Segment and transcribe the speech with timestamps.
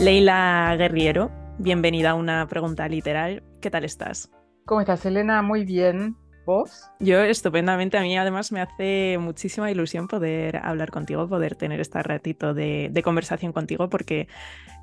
[0.00, 3.42] Leila Guerriero, bienvenida a una pregunta literal.
[3.60, 4.30] ¿Qué tal estás?
[4.64, 5.42] ¿Cómo estás, Elena?
[5.42, 6.16] Muy bien.
[6.46, 6.90] ¿Vos?
[7.00, 7.98] Yo estupendamente.
[7.98, 12.98] A mí además me hace muchísima ilusión poder hablar contigo, poder tener este ratito de,
[13.04, 14.26] conversación contigo, porque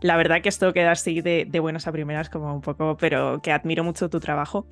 [0.02, 3.42] la verdad que esto queda así de, de buenas a primeras, como un poco, pero
[3.42, 4.68] que admiro mucho tu trabajo.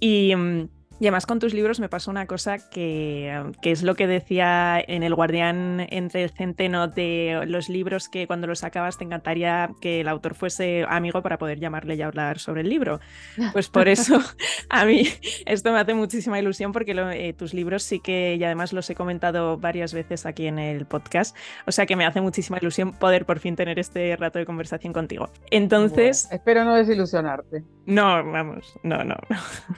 [0.00, 0.68] Y mm,
[1.02, 4.80] y además con tus libros me pasó una cosa que, que, es lo que decía
[4.86, 9.70] en El Guardián entre el centeno de los libros que cuando los sacabas te encantaría
[9.80, 13.00] que el autor fuese amigo para poder llamarle y hablar sobre el libro.
[13.52, 14.20] Pues por eso
[14.68, 15.08] a mí
[15.44, 18.94] esto me hace muchísima ilusión porque eh, tus libros sí que, y además los he
[18.94, 23.26] comentado varias veces aquí en el podcast, o sea que me hace muchísima ilusión poder
[23.26, 25.30] por fin tener este rato de conversación contigo.
[25.50, 26.28] Entonces...
[26.30, 27.64] espero no desilusionarte.
[27.86, 29.16] No, vamos, no, no.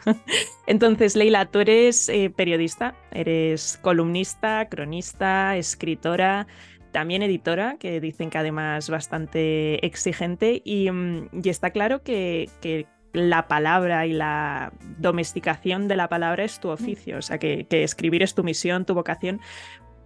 [0.67, 6.47] Entonces, Leila, tú eres eh, periodista, eres columnista, cronista, escritora,
[6.93, 14.07] también editora, que dicen que además bastante exigente, y, mm, está claro que, la palabra
[14.07, 18.43] y la domesticación de la palabra es tu oficio, o sea, que, escribir es tu
[18.43, 19.41] misión, tu vocación.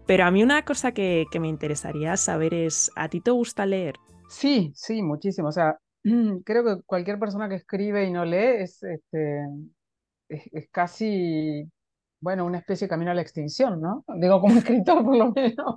[0.07, 3.65] Pero a mí una cosa que, que me interesaría saber es, ¿a ti te gusta
[3.65, 3.97] leer?
[4.29, 5.49] Sí, sí, muchísimo.
[5.49, 5.79] O sea,
[6.45, 9.47] creo que cualquier persona que escribe y no lee es, este,
[10.29, 11.71] es, casi,
[12.21, 14.05] bueno, una especie de camino a la extinción, ¿no?
[14.17, 15.77] Digo, como escritor por lo menos.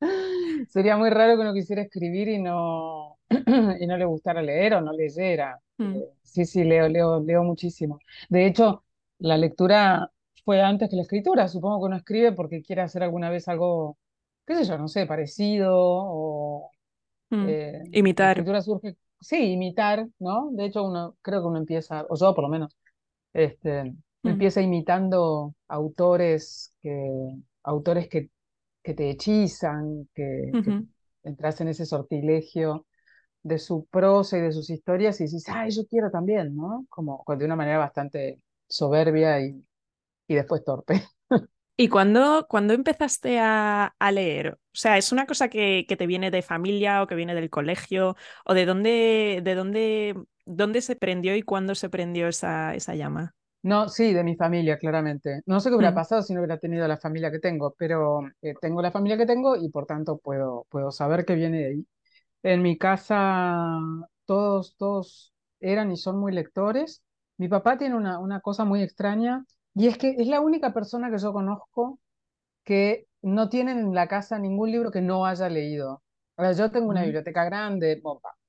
[0.68, 3.18] Sería muy raro que uno quisiera escribir y no,
[3.80, 5.58] y no le gustara leer o no leyera.
[5.78, 5.96] Mm.
[5.96, 7.98] Eh, sí, sí, leo, leo, leo muchísimo.
[8.28, 8.84] De hecho,
[9.18, 10.10] la lectura
[10.44, 11.48] fue antes que la escritura.
[11.48, 13.96] Supongo que uno escribe porque quiere hacer alguna vez algo,
[14.46, 16.70] qué sé yo, no sé, parecido o...
[17.30, 17.46] Mm.
[17.48, 18.26] Eh, Imitar.
[18.26, 20.50] La escritura surge sí, imitar, ¿no?
[20.52, 22.76] De hecho, uno, creo que uno empieza, o yo por lo menos,
[23.32, 27.08] este, empieza imitando autores que,
[27.62, 28.30] autores que,
[28.82, 30.50] que te hechizan, que,
[31.24, 32.86] entras en ese sortilegio
[33.42, 36.86] de su prosa y de sus historias y dices, ay, yo quiero también, ¿no?
[36.88, 39.64] Como de una manera bastante soberbia y,
[40.28, 41.02] y después torpe.
[41.82, 44.52] ¿Y cuándo, empezaste a, leer?
[44.52, 48.14] O sea, ¿es una cosa que, te viene de familia o que viene del colegio?
[48.46, 50.14] ¿O de dónde, de dónde,
[50.46, 53.34] dónde se prendió y cuándo se prendió esa, esa llama?
[53.64, 55.42] No, sí, de mi familia, claramente.
[55.44, 55.96] No sé qué hubiera mm.
[55.96, 59.26] pasado si no hubiera tenido la familia que tengo, pero eh, tengo la familia que
[59.26, 61.86] tengo y por tanto puedo, puedo saber que viene de ahí.
[62.44, 63.76] En mi casa
[64.24, 67.02] todos, todos eran y son muy lectores.
[67.38, 69.44] Mi papá tiene una, una cosa muy extraña
[69.74, 71.98] y es que es la única persona que yo conozco
[72.64, 76.02] que no tiene en la casa ningún libro que no haya leído.
[76.36, 78.02] Ahora, yo tengo una biblioteca grande,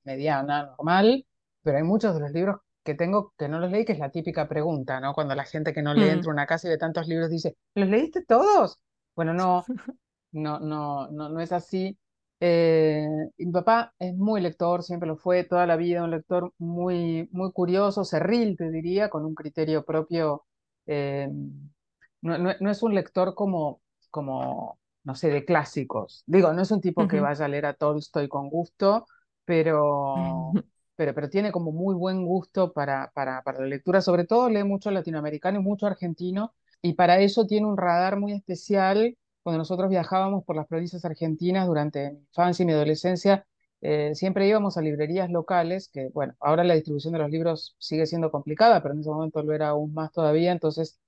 [0.04, 1.26] mediana, normal,
[1.62, 4.10] pero hay muchos de los libros que tengo que no los leí, que es la
[4.10, 5.14] típica pregunta, ¿no?
[5.14, 7.56] Cuando la gente que no lee entra a una casa y ve tantos libros dice,
[7.74, 8.78] ¿los leíste todos?
[9.16, 9.64] Bueno, no,
[10.32, 11.98] no, no, no, no es así.
[12.40, 13.06] Eh,
[13.38, 17.52] mi papá es muy lector, siempre lo fue toda la vida, un lector muy, muy
[17.52, 20.44] curioso, cerril, te diría, con un criterio propio
[20.86, 21.28] eh,
[22.22, 23.80] no, es un lector como,
[24.10, 26.22] como, no sé, de clásicos.
[26.26, 29.06] Digo, no es un tipo que vaya a leer a Tolstoy con gusto,
[29.44, 30.52] pero,
[30.96, 34.00] pero, pero tiene como muy buen gusto para, para, para la lectura.
[34.00, 38.32] Sobre todo lee mucho latinoamericano y mucho argentino, y para eso tiene un radar muy
[38.32, 39.16] especial.
[39.42, 43.46] Cuando nosotros viajábamos por las provincias argentinas durante mi infancia y mi adolescencia,
[43.84, 48.06] eh, siempre íbamos a librerías locales, que bueno, ahora la distribución de los libros sigue
[48.06, 50.98] siendo complicada, pero en ese momento lo era aún más todavía, entonces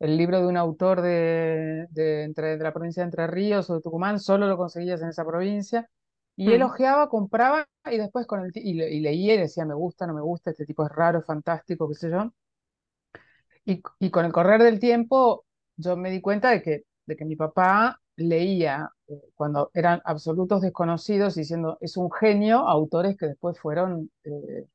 [0.00, 3.76] el libro de un autor de, de, entre, de la provincia de Entre Ríos o
[3.76, 5.88] de Tucumán solo lo conseguías en esa provincia,
[6.36, 10.06] y él ojeaba, compraba y después con el y, y, leía y decía me gusta,
[10.06, 12.32] no me gusta, este tipo es raro, es fantástico, qué sé yo.
[13.64, 15.44] Y, y con el correr del tiempo
[15.76, 18.90] yo me di cuenta de que, de que mi papá leía
[19.34, 24.66] cuando eran absolutos desconocidos diciendo es un genio, autores que después fueron, eh,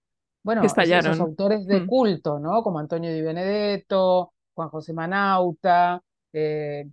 [0.43, 1.87] bueno, esos autores de mm.
[1.87, 2.63] culto, ¿no?
[2.63, 6.01] Como Antonio Di Benedetto, Juan José Manauta,
[6.33, 6.87] eh,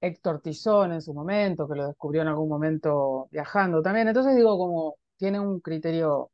[0.00, 4.08] Héctor Tizón en su momento, que lo descubrió en algún momento viajando también.
[4.08, 6.30] Entonces digo, como tiene un criterio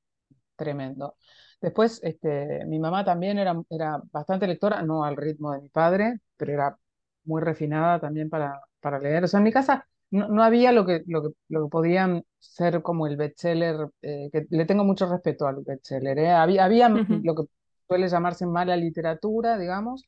[0.57, 1.17] tremendo.
[1.61, 6.21] Después, este, mi mamá también era, era bastante lectora, no al ritmo de mi padre,
[6.37, 6.79] pero era
[7.25, 9.25] muy refinada también para, para leer.
[9.25, 12.83] O sea, en mi casa no, había lo que, lo, que, lo que podían ser
[12.83, 16.19] como el bestseller, eh, que le tengo mucho respeto al bestseller.
[16.19, 16.31] ¿eh?
[16.31, 17.43] Había, había lo que
[17.87, 20.05] suele llamarse mala literatura, digamos,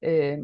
[0.00, 0.42] eh,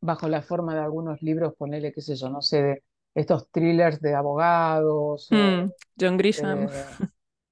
[0.00, 2.82] bajo la forma de algunos libros, ponele, qué sé yo, no sé, de
[3.14, 5.28] estos thrillers de abogados.
[5.30, 6.68] Mm, John Grisham.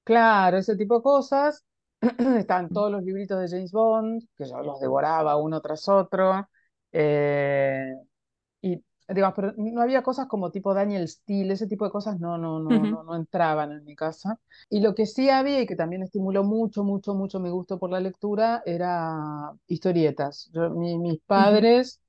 [0.02, 1.64] claro, ese tipo de cosas.
[2.38, 6.48] Estaban todos los libritos de James Bond, que yo los devoraba uno tras otro.
[8.62, 12.38] y digamos, pero no había cosas como tipo Daniel Steele, ese tipo de cosas no,
[12.38, 14.38] no, no, Ujú, no, no entraban en mi casa.
[14.70, 17.90] Y lo que sí había y que también estimuló mucho, mucho, mucho mi gusto por
[17.90, 20.50] la lectura era historietas.
[20.52, 22.00] Yo- mi- mis padres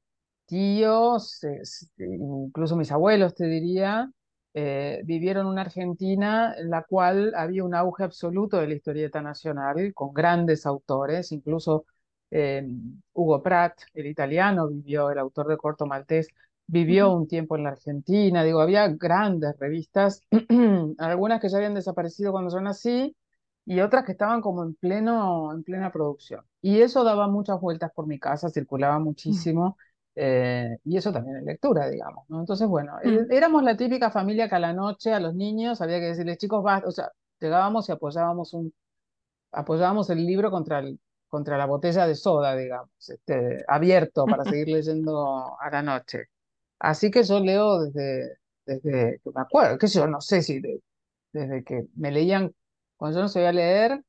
[0.46, 4.12] tíos, eh, s- incluso mis abuelos, te diría,
[4.54, 9.94] eh, vivieron una Argentina en la cual había un auge absoluto de la historieta nacional,
[9.94, 11.86] con grandes autores, incluso
[12.32, 12.68] eh,
[13.14, 16.28] Hugo Pratt, el italiano, vivió, el autor de Corto Maltés,
[16.70, 20.24] vivió un tiempo en la Argentina, digo, había grandes revistas,
[21.00, 23.16] algunas que ya habían desaparecido cuando yo nací,
[23.66, 26.44] y otras que estaban como en pleno, en plena producción.
[26.62, 29.78] Y eso daba muchas vueltas por mi casa, circulaba Mm, muchísimo.
[30.16, 32.40] Eh, y eso también es lectura, digamos, ¿no?
[32.40, 33.32] Entonces, bueno, eh, mm.
[33.32, 36.64] éramos la típica familia que a la noche a los niños había que decirles, chicos,
[36.64, 38.74] basta, o sea, llegábamos y apoyábamos un,
[39.52, 44.70] apoyábamos el libro contra el, contra la botella de soda, digamos, este, abierto para seguir
[44.70, 46.26] leyendo a la noche.
[46.80, 50.82] Así que yo leo desde, desde que me acuerdo, sé yo, no sé si de-
[51.34, 52.54] desde que me leían,
[52.98, 54.04] cuando yo no sabía leer,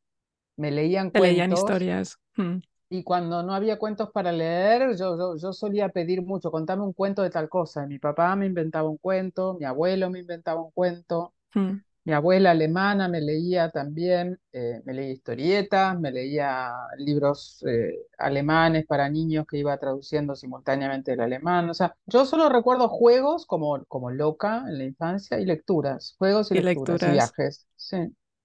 [0.56, 2.18] me leían Te leían cuentos historias.
[2.36, 2.58] Mm.
[2.88, 6.92] y cuando no había cuentos para leer, yo, yo, yo solía pedir mucho, contame un
[6.92, 7.86] cuento de tal cosa.
[7.86, 11.80] Mi papá me inventaba un cuento, mi abuelo me inventaba un cuento, Mm.
[12.10, 18.86] Mi abuela alemana me leía también, eh, me leía historietas, me leía libros eh, alemanes
[18.86, 21.70] para niños que iba traduciendo simultáneamente el alemán.
[21.70, 26.50] O sea, yo solo recuerdo juegos como, como loca en la infancia y lecturas, juegos
[26.52, 27.66] y Y lecturas y viajes.
[27.76, 27.96] Sí.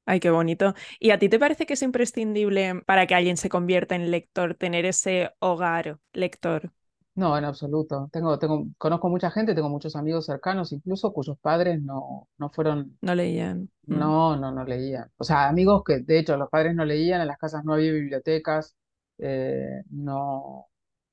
[0.07, 0.75] Ay, qué bonito.
[0.99, 4.53] ¿Y a ti te parece que es imprescindible para que alguien se convierta en lector
[4.55, 6.71] tener ese hogar lector?
[7.15, 8.09] No, en absoluto.
[8.11, 12.99] Tengo, tengo, conozco mucha gente, tengo muchos amigos cercanos, incluso cuyos padres no, no fueron,
[13.01, 13.69] No leían.
[13.87, 15.11] Mm, no, no, no leían.
[15.17, 17.91] O sea, amigos que de hecho los padres no leían, en las casas no había
[17.93, 18.75] bibliotecas,
[19.19, 20.67] eh, no,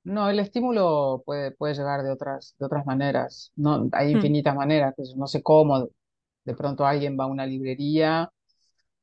[0.05, 3.51] no, el estímulo puede, puede llegar de otras, de otras maneras.
[3.55, 4.17] No, hay mm.
[4.17, 5.89] infinitas maneras, no sé cómo.
[6.45, 8.29] De pronto alguien va a una librería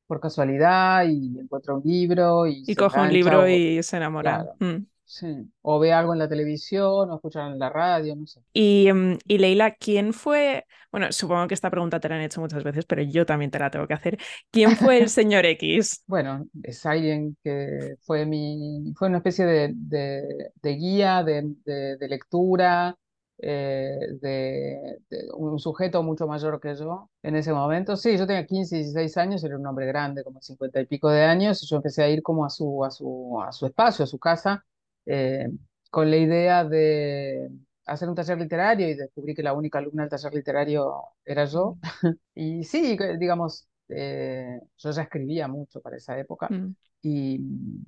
[0.07, 3.97] por casualidad y encuentra un libro y Y se coge un libro o, y se
[3.97, 4.37] enamora.
[4.37, 4.85] claro, Mm.
[5.17, 5.27] Sí.
[5.61, 8.41] O ve algo en la televisión, o escucha en la radio, no sé.
[8.53, 10.65] Y, mm, y Leila, ¿quién fue?
[10.91, 13.59] Bueno, supongo que esta pregunta te la han hecho muchas veces, pero yo también te
[13.59, 14.17] la tengo que hacer.
[14.51, 16.03] ¿Quién fue el señor X?
[16.07, 21.97] Bueno, es alguien que fue mi, fue una especie de, de- de guía, de, de-
[21.97, 22.97] de lectura,
[23.37, 27.95] eh, de, de un sujeto mucho mayor que yo en ese momento.
[27.97, 31.23] Sí, yo tenía 15, 16 años, era un hombre grande, como 50 y pico de
[31.23, 34.07] años, y yo empecé a ir como a su, a su, a su espacio, a
[34.07, 34.65] su casa,
[35.05, 35.49] eh,
[35.89, 37.49] con la idea de
[37.85, 40.93] hacer un taller literario y descubrí que la única alumna del taller literario
[41.25, 41.77] era yo.
[42.35, 47.85] Y sí, digamos, eh, yo ya escribía mucho para esa época Mm, y mm,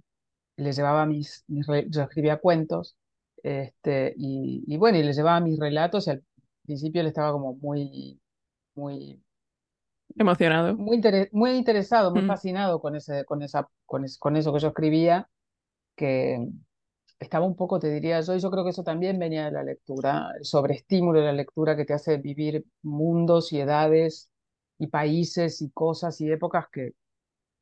[0.58, 2.98] le llevaba mis, mis yo escribía cuentos,
[3.44, 6.24] este, y, y bueno, y le llevaba mis relatos y al
[6.66, 8.22] principio él estaba como muy,
[8.76, 9.22] muy,
[10.18, 10.78] emocionado.
[10.78, 14.54] muy, intere- muy interesado, muy Mm, fascinado con ese, con esa, con es- con eso
[14.54, 15.30] que yo escribía,
[15.96, 16.48] que
[17.24, 19.64] estaba un poco, te diría yo, y yo creo que eso también venía de la
[19.64, 24.30] lectura, el sobreestímulo de la lectura que te hace vivir mundos y edades
[24.80, 26.94] y países y cosas y épocas que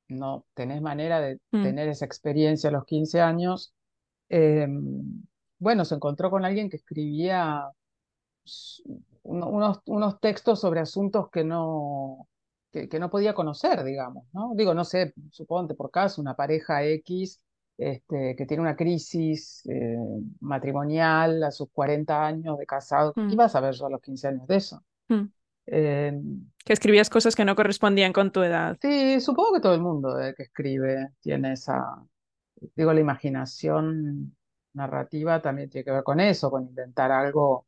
[0.10, 3.74] no tenés manera de mm, tener esa experiencia a los 15 años.
[4.30, 4.68] Eh,
[5.60, 7.64] bueno, se encontró con alguien que escribía
[9.24, 12.28] unos, unos textos sobre asuntos que no,
[12.72, 14.54] que, que no podía conocer, digamos, ¿no?
[14.56, 17.40] Digo, no sé, suponte por caso, una pareja X
[17.82, 19.98] este, que tiene una crisis eh,
[20.42, 23.18] matrimonial a sus 40 años de casado.
[23.28, 24.84] ¿Qué mm, iba a saber yo a los 15 años de eso?
[25.10, 25.32] mm.
[25.68, 26.14] Eh,
[26.66, 28.80] Que escribías cosas que no correspondían con tu edad.
[28.82, 32.04] sí, supongo que todo el mundo eh, que escribe tiene esa,
[32.76, 34.36] digo, la imaginación
[34.74, 37.68] narrativa también tiene que ver con eso, con inventar algo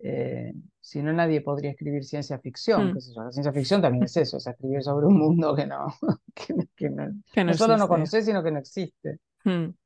[0.00, 2.92] Eh, si no, nadie podría escribir ciencia ficción, Mm.
[2.92, 3.22] qué sé yo.
[3.24, 5.86] La ciencia ficción también es eso, es escribir sobre un mundo que no,
[6.34, 9.20] que, no, que no- Que no no solo no conoces, sino que no existe.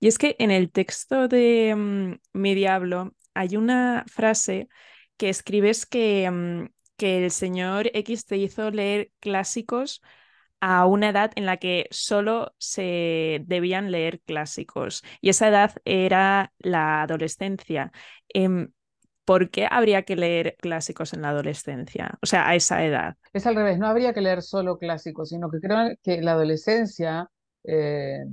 [0.00, 4.68] Y es que en el texto de mm, Mi Diablo hay una frase
[5.16, 10.02] que escribes que, mm, que el señor X te hizo leer clásicos
[10.60, 15.02] a una edad en la que solo se debían leer clásicos.
[15.20, 17.92] Y esa edad era la adolescencia.
[18.28, 18.72] Em,
[19.24, 22.18] ¿por qué habría que leer clásicos en la adolescencia?
[22.22, 23.16] O sea, a esa edad.
[23.32, 27.30] Es al revés, no habría que leer solo clásicos, sino que creo que la adolescencia
[27.64, 28.24] eh,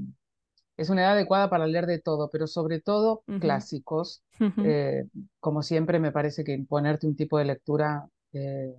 [0.77, 4.23] es una edad adecuada para leer de todo, pero sobre todo clásicos.
[4.61, 5.05] Eh,
[5.39, 8.73] como siempre, me parece que imponerte un tipo de lectura eh,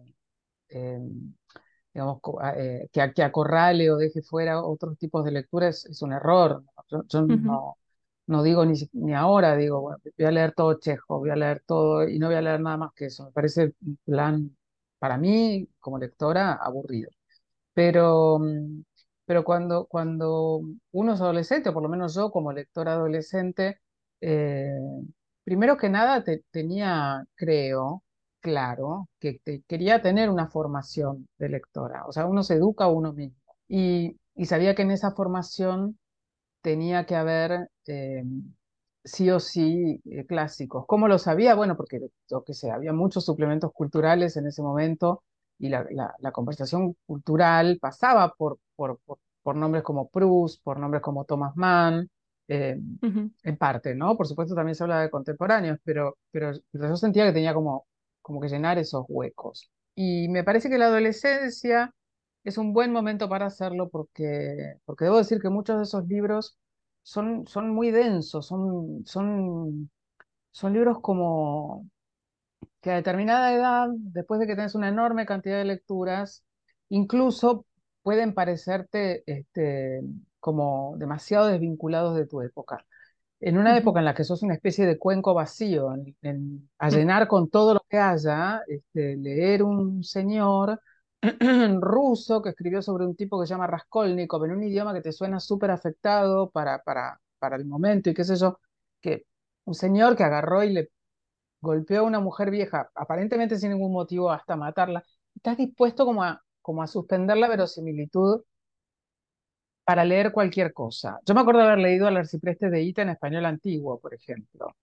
[0.71, 0.99] eh,
[1.95, 5.85] digamos, co- a- eh, que, que acorrale o deje fuera otros tipos de lectura es,
[5.87, 6.63] es un error.
[7.09, 7.79] Yo, no,
[8.27, 11.63] No digo ni, ni ahora, digo, bueno, voy a leer todo Chejo, voy a leer
[11.67, 13.25] todo y no voy a leer nada más que eso.
[13.27, 14.57] Me parece un plan,
[14.99, 17.11] para mí, como lectora, aburrido.
[17.75, 18.83] Pero, mm,
[19.29, 23.81] pero cuando, cuando uno es adolescente, o por lo menos yo como lectora adolescente,
[24.23, 24.71] eh,
[25.45, 28.03] primero que nada te- tenía, creo,
[28.41, 32.07] claro, que quería tener una formación de lectora.
[32.07, 33.37] O sea, uno se educa a uno mismo.
[33.69, 35.99] Y, y sabía que en esa formación
[36.63, 38.25] tenía que haber eh,
[39.05, 40.85] sí o sí eh, clásicos.
[40.87, 41.55] ¿Cómo lo sabía?
[41.55, 45.23] Bueno, porque yo qué sé, había muchos suplementos culturales en ese momento
[45.59, 50.79] y la, la- la conversación cultural pasaba por, por, por, por nombres como Proust, por
[50.79, 52.09] nombres como Thomas Mann,
[52.49, 53.31] eh, Ujú.
[53.43, 54.17] en parte, ¿no?
[54.17, 57.87] Por supuesto también se habla de contemporáneos, pero, pero, pero yo sentía que tenía como,
[58.23, 59.71] como que llenar esos huecos.
[59.95, 61.95] Y me parece que la adolescencia
[62.45, 66.59] es un buen momento para hacerlo porque, porque debo decir que muchos de esos libros
[67.03, 69.91] son, son muy densos, son, son,
[70.53, 71.89] son libros como
[72.81, 76.45] que a determinada edad, después de que tenés una enorme cantidad de lecturas,
[76.89, 77.67] incluso
[78.03, 80.01] pueden parecerte este,
[80.41, 82.85] como demasiado desvinculados de tu época.
[83.41, 86.91] En una época en la que sos una especie de cuenco vacío, en- en- a
[86.91, 90.81] llenar con todo lo que haya, este, leer un señor
[91.81, 95.13] ruso que escribió sobre un tipo que se llama Raskolnikov en un idioma que te
[95.13, 98.59] suena súper afectado para, para, para el momento y qué sé yo,
[99.01, 99.25] que
[99.65, 100.91] un señor que agarró y le
[101.61, 106.43] golpeó a una mujer vieja, aparentemente sin ningún motivo hasta matarla, estás dispuesto como a,
[106.63, 108.43] como a suspender la verosimilitud
[109.85, 111.19] para leer cualquier cosa.
[111.25, 114.77] Yo me acuerdo de haber leído Al arcipreste de Ita en español antiguo, por ejemplo,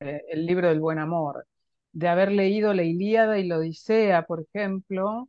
[0.00, 1.46] eh, el libro del buen amor,
[1.92, 5.28] de haber leído la Ilíada y la Odisea, por ejemplo,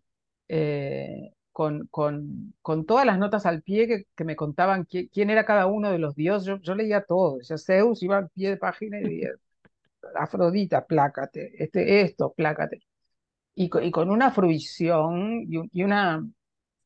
[0.49, 5.29] eh, con, con, con todas las notas al pie que, que me contaban qui- quién
[5.31, 6.47] era cada uno de los dioses.
[6.47, 9.23] Yo, yo leía todo, decía Zeus iba al pie de página y
[10.15, 12.81] Afrodita, plácate, este, esto, plácate.
[13.55, 16.25] Y, co- y con una fruición y, un- y una,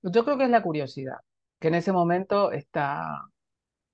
[0.03, 1.17] yo creo que es la curiosidad,
[1.59, 3.23] que en ese momento está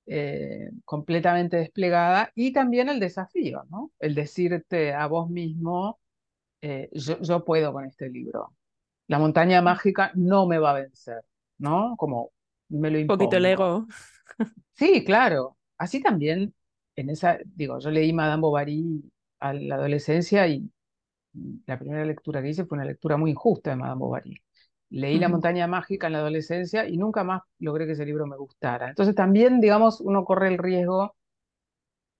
[0.05, 3.91] eh, completamente desplegada y también el desafío, ¿no?
[3.99, 5.99] El decirte a vos mismo,
[6.61, 8.55] eh, yo, yo puedo con este libro.
[9.07, 11.23] La montaña mágica no me va a vencer,
[11.59, 11.95] ¿no?
[11.97, 12.31] Como
[12.69, 13.45] me lo Un poquito el impongo.
[13.45, 13.87] ego.
[14.73, 15.57] Sí, claro.
[15.77, 16.53] Así también,
[16.95, 19.03] en esa, digo, yo leí Madame Bovary
[19.39, 20.71] a la adolescencia y
[21.65, 24.41] la primera lectura que hice fue una lectura muy injusta de Madame Bovary.
[24.89, 28.37] Leí La montaña mágica en la adolescencia y nunca más logré que ese libro me
[28.37, 28.89] gustara.
[28.89, 31.15] Entonces también, digamos, uno corre el riesgo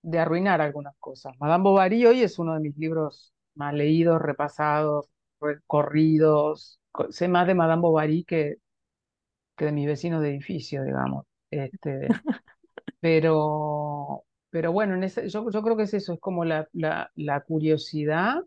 [0.01, 1.33] de arruinar algunas cosas.
[1.39, 5.07] Madame Bovary hoy es uno de mis libros más leídos, repasados,
[5.39, 6.79] recorridos.
[6.91, 8.57] Co- Sé más de Madame Bovary que,
[9.57, 11.25] que de mis vecinos de edificio, digamos.
[11.51, 12.17] Este,
[12.99, 17.11] pero, pero bueno, en ese, yo, yo creo que es eso, es como la, la,
[17.15, 18.43] la curiosidad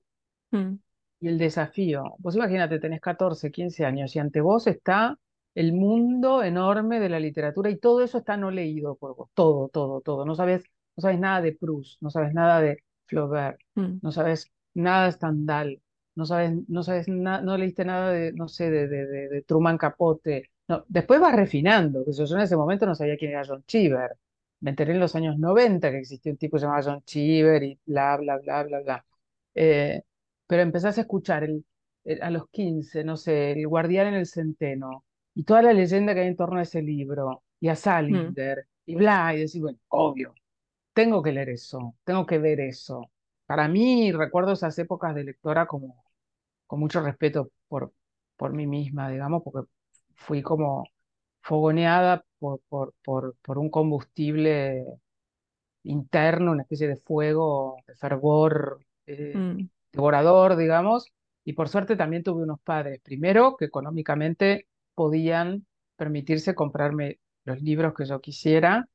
[0.53, 0.79] Mm.
[1.21, 2.15] y el desafío.
[2.19, 5.19] Vos imagínate, tenés 14, 15 años y ante vos está
[5.55, 9.31] el mundo enorme de la literatura y todo eso está no leído por vos.
[9.35, 10.25] Todo, todo, todo.
[10.25, 10.65] No sabes,
[10.97, 14.01] no sabes nada de Proust, no sabes nada de Flaubert, Mm.
[14.03, 15.81] no sabes nada de Stendhal,
[16.17, 19.43] no sabes, no sabes na- no leíste nada de, no sé, de, de, de, de
[19.43, 20.51] Truman Capote.
[20.69, 23.65] No, después vas refinando, que yo, yo en ese momento no sabía quién era John
[23.67, 24.17] Cheever.
[24.65, 28.17] Me enteré en los años 90 que existía un tipo llamado John Cheever y bla,
[28.19, 29.07] bla, bla, bla, bla.
[29.55, 30.03] Eh,
[30.47, 31.65] pero empezás a escuchar el,
[32.05, 35.05] el- a los 15 no sé, El Guardián en el Centeno,
[35.35, 37.77] y toda la leyenda que hay en torno a ese libro, y a
[38.11, 38.35] Mm.
[38.37, 40.35] Salinger, y bla, y decís, bueno, obvio,
[40.93, 43.11] tengo que leer eso, tengo que ver eso.
[43.47, 46.05] Para mí, recuerdo esas épocas de lectora como
[46.67, 47.93] con mucho respeto por,
[48.37, 49.69] por mí misma, digamos, porque
[50.15, 50.85] fui como
[51.45, 54.87] fogoneada por, por, por, por un combustible
[55.85, 59.69] interno, una especie de fuego, de fervor eh, Mm.
[59.93, 61.13] devorador, digamos,
[61.45, 67.95] y por suerte también tuve unos padres, primero, que económicamente podían permitirse comprarme los libros
[67.95, 68.89] que yo quisiera,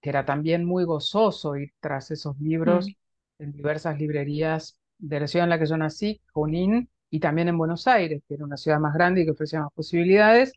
[0.00, 2.94] que era también muy gozoso ir tras esos libros Mm.
[3.38, 7.58] en diversas librerías de la ciudad en la que yo nací, Junín, y también en
[7.58, 10.52] Buenos Aires, que era una ciudad más grande y que ofrecía más posibilidades,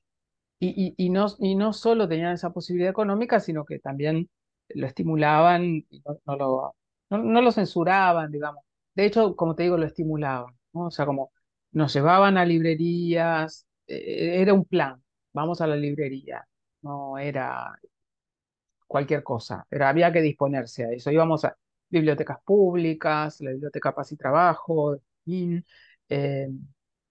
[0.70, 4.30] y, y, no, y no solo tenían esa posibilidad económica, sino que también
[4.70, 6.75] lo estimulaban y no, lo,
[7.10, 8.63] no, no lo censuraban, digamos.
[8.96, 10.88] De hecho, como te digo, lo estimulaban, ¿no?
[10.88, 11.32] O sea, como
[11.72, 15.01] nos llevaban a librerías, eh, era un plan,
[15.34, 16.48] vamos a la librería,
[16.82, 17.80] no era
[18.88, 21.12] cualquier cosa, era, había que disponerse a eso.
[21.12, 21.56] Íbamos a
[21.89, 24.98] bibliotecas públicas, la Biblioteca Paz y Trabajo,
[26.10, 26.50] eh,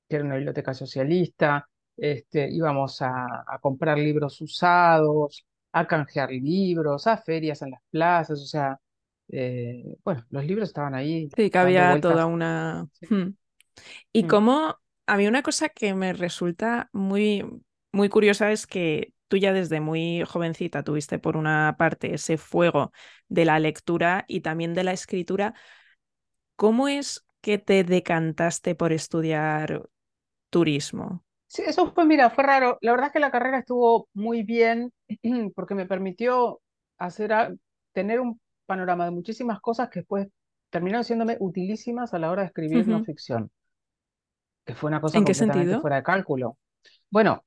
[0.09, 1.69] que era una biblioteca socialista,
[2.01, 8.41] este, íbamos a, a comprar libros usados, a canjear libros, a ferias en las plazas,
[8.41, 8.81] o sea,
[9.29, 12.89] eh, bueno, los libros estaban ahí Sí, que había toda una...
[12.93, 13.07] Sí.
[13.15, 13.35] Hmm.
[14.13, 14.77] Y cómo,
[15.07, 17.45] a mí una cosa que me resulta muy,
[17.93, 22.93] muy curiosa es que tú ya desde muy jovencita tuviste por una parte ese fuego
[23.29, 25.55] de la lectura y también de la escritura.
[26.57, 29.89] ¿Cómo es que te decantaste por estudiar
[30.51, 31.25] turismo?
[31.53, 32.79] Sí, eso fue, mira, fue raro.
[32.81, 34.93] La verdad es que la carrera estuvo muy bien
[35.57, 36.61] porque me permitió
[36.99, 37.53] hacer, a-
[37.93, 40.29] tener un panorama de muchísimas cosas que después
[40.71, 43.03] terminaron siéndome utilísimas a la hora de escribir no Ujú.
[43.03, 43.51] ficción,
[44.65, 45.77] que fue una cosa ¿En qué completamente sentido?
[45.77, 46.59] fuera de cálculo.
[47.11, 47.45] Bueno,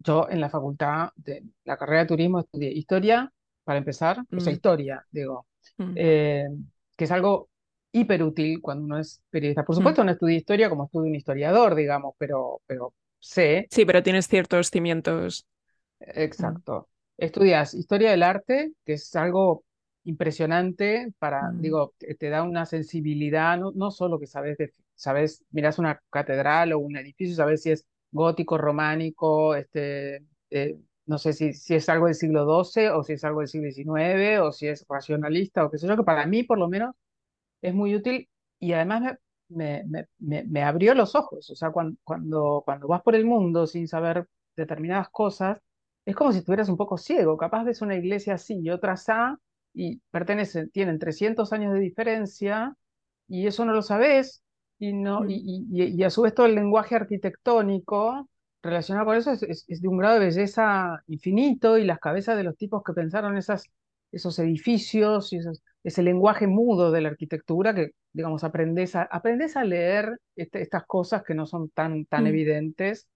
[0.00, 3.32] yo en la facultad de la carrera de turismo estudié historia,
[3.64, 5.46] para empezar, o sea, Mm, historia, digo,
[5.78, 6.46] mm, eh,
[6.96, 7.50] que es algo
[7.92, 9.64] hiper útil cuando uno es periodista.
[9.64, 9.76] Por mm.
[9.76, 14.28] supuesto, no estudié historia como estudia un historiador, digamos, pero, pero sé Sí, pero tienes
[14.28, 15.46] ciertos cimientos.
[16.00, 16.88] Exacto.
[17.16, 19.64] Estudias historia del arte, que es algo
[20.04, 24.72] impresionante para, mm, digo, te, te da una sensibilidad, no, no solo que sabes, de,
[24.94, 31.18] sabes, miras una catedral o un edificio, sabes si es gótico, románico, este, eh, no
[31.18, 34.38] sé si, si es algo del siglo XII o si es algo del siglo XIX
[34.40, 36.94] o si es racionalista o qué sé yo, que para mí por lo menos
[37.62, 38.28] es muy útil
[38.60, 39.18] y además
[39.48, 39.84] me,
[40.18, 41.50] me, me, abrió los ojos.
[41.50, 45.60] O sea, cuando, cuando, cuando vas por el mundo sin saber determinadas cosas,
[46.04, 47.36] es como si estuvieras un poco ciego.
[47.36, 49.12] Capaz ves una iglesia así y otra así
[49.74, 52.74] y pertenecen, tienen 300 años de diferencia
[53.28, 54.42] y eso no lo sabes
[54.78, 58.28] y, no, mm, y, y, y a su vez todo el lenguaje arquitectónico
[58.62, 62.36] relacionado con eso es, es- es de un grado de belleza infinito y las cabezas
[62.36, 63.64] de los tipos que pensaron esas,
[64.12, 69.56] esos edificios y esos ese lenguaje mudo de la arquitectura que, digamos, aprendes a, aprendes
[69.56, 73.08] a leer este- estas cosas que no son tan, tan mm, evidentes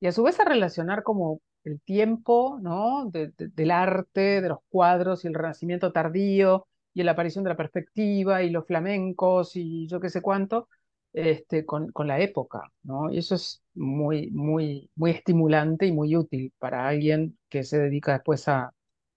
[0.00, 3.06] y a su vez a relacionar como el tiempo, ¿no?
[3.10, 7.50] de- de- del arte, de los cuadros y el renacimiento tardío y la aparición de
[7.50, 10.68] la perspectiva y los flamencos y yo qué sé cuánto,
[11.12, 13.10] este, con, con la época, ¿no?
[13.10, 18.12] Y eso es muy, muy, muy estimulante y muy útil para alguien que se dedica
[18.14, 18.72] después a,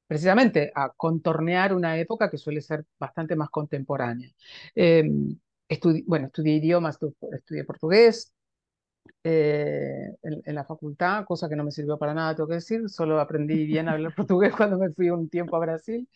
[0.08, 4.30] precisamente, a contornear una época que suele ser bastante más contemporánea.
[4.76, 5.04] Eh,
[5.70, 8.34] estudi- bueno, estudié idiomas, tu- estudié portugués,
[9.24, 12.90] eh, en, en la facultad, cosa que no me sirvió para nada, tengo que decir,
[12.90, 16.08] solo aprendí bien a hablar portugués cuando me fui un tiempo a Brasil,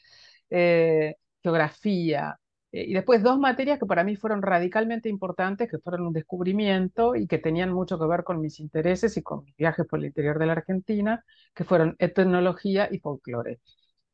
[0.50, 2.40] eh, geografía,
[2.72, 7.16] eh, y después dos materias que para mí fueron radicalmente importantes, que fueron un descubrimiento
[7.16, 10.06] y que tenían mucho que ver con mis intereses y con mis viajes por el
[10.06, 11.24] interior de la Argentina,
[11.56, 13.60] que fueron etnología y folclore.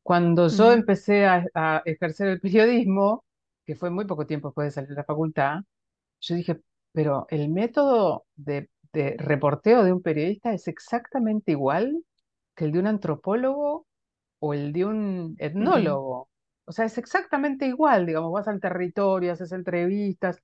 [0.06, 3.24] Cuando yo empecé a, a ejercer el periodismo,
[3.66, 5.60] que fue muy poco tiempo después de salir de la facultad,
[6.20, 6.60] yo dije,
[6.92, 12.04] pero el método de, de reporteo de un periodista es exactamente igual
[12.54, 13.86] que el de un antropólogo
[14.40, 16.30] o el de un etnólogo.
[16.66, 20.42] O sea, es exactamente igual, digamos, vas al territorio, haces entrevistas,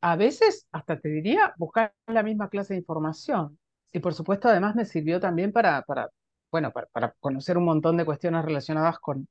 [0.00, 3.58] a veces hasta te diría buscar la misma clase de información.
[3.92, 6.10] Y por supuesto, además me sirvió también para, para
[6.54, 9.28] bueno, para, para conocer un montón de cuestiones relacionadas con,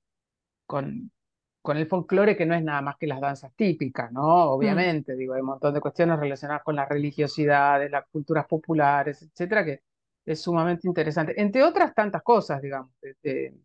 [0.66, 1.12] con,
[1.62, 4.24] con el folclore, que no es nada más que las danzas típicas, ¿no?
[4.60, 9.22] mm, Obviamente, digo, hay un montón de cuestiones relacionadas con las religiosidades, las culturas populares,
[9.24, 9.82] etcétera, que
[10.26, 11.40] es sumamente interesante.
[11.42, 12.92] Entre otras tantas cosas, digamos.
[13.02, 13.56] de- de-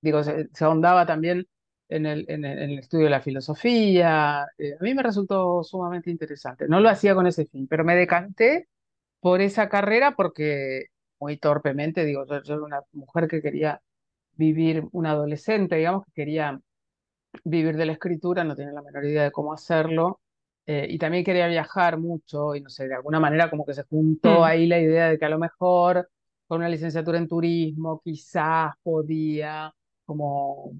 [0.00, 1.46] digo, se, se ahondaba también
[1.88, 4.46] en el, en el, en el estudio de la filosofía.
[4.58, 6.66] eh, a mí me resultó sumamente interesante.
[6.68, 8.68] No lo hacía con ese fin, pero me decanté
[9.20, 10.86] por esa carrera porque
[11.22, 13.82] muy torpemente, digo, yo, yo era una mujer que quería
[14.34, 16.60] vivir, una adolescente, digamos, que quería
[17.44, 20.20] vivir de la escritura, no tenía la menor idea de cómo hacerlo.
[20.66, 23.82] eh, y también quería viajar mucho y no sé, de alguna manera como que se
[23.84, 26.08] juntó mm, ahí la idea de que a lo mejor
[26.46, 30.72] con una licenciatura en turismo quizás podía como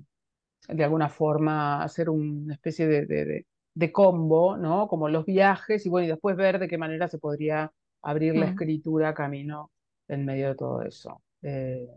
[0.69, 4.89] de alguna forma hacer una especie de, de, de- de combo, ¿no?
[4.89, 8.45] Como los viajes y bueno, y después ver de qué manera se podría abrir la
[8.45, 8.49] mm.
[8.49, 9.72] escritura camino
[10.15, 11.23] en medio de todo eso.
[11.43, 11.89] Eh,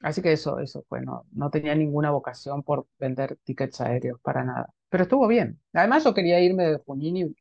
[0.00, 4.44] Así que eso, eso fue, no, no tenía ninguna vocación por vender tickets aéreos, para
[4.44, 4.72] nada.
[4.88, 5.60] Pero estuvo bien.
[5.72, 7.36] Además, yo quería irme de Junín y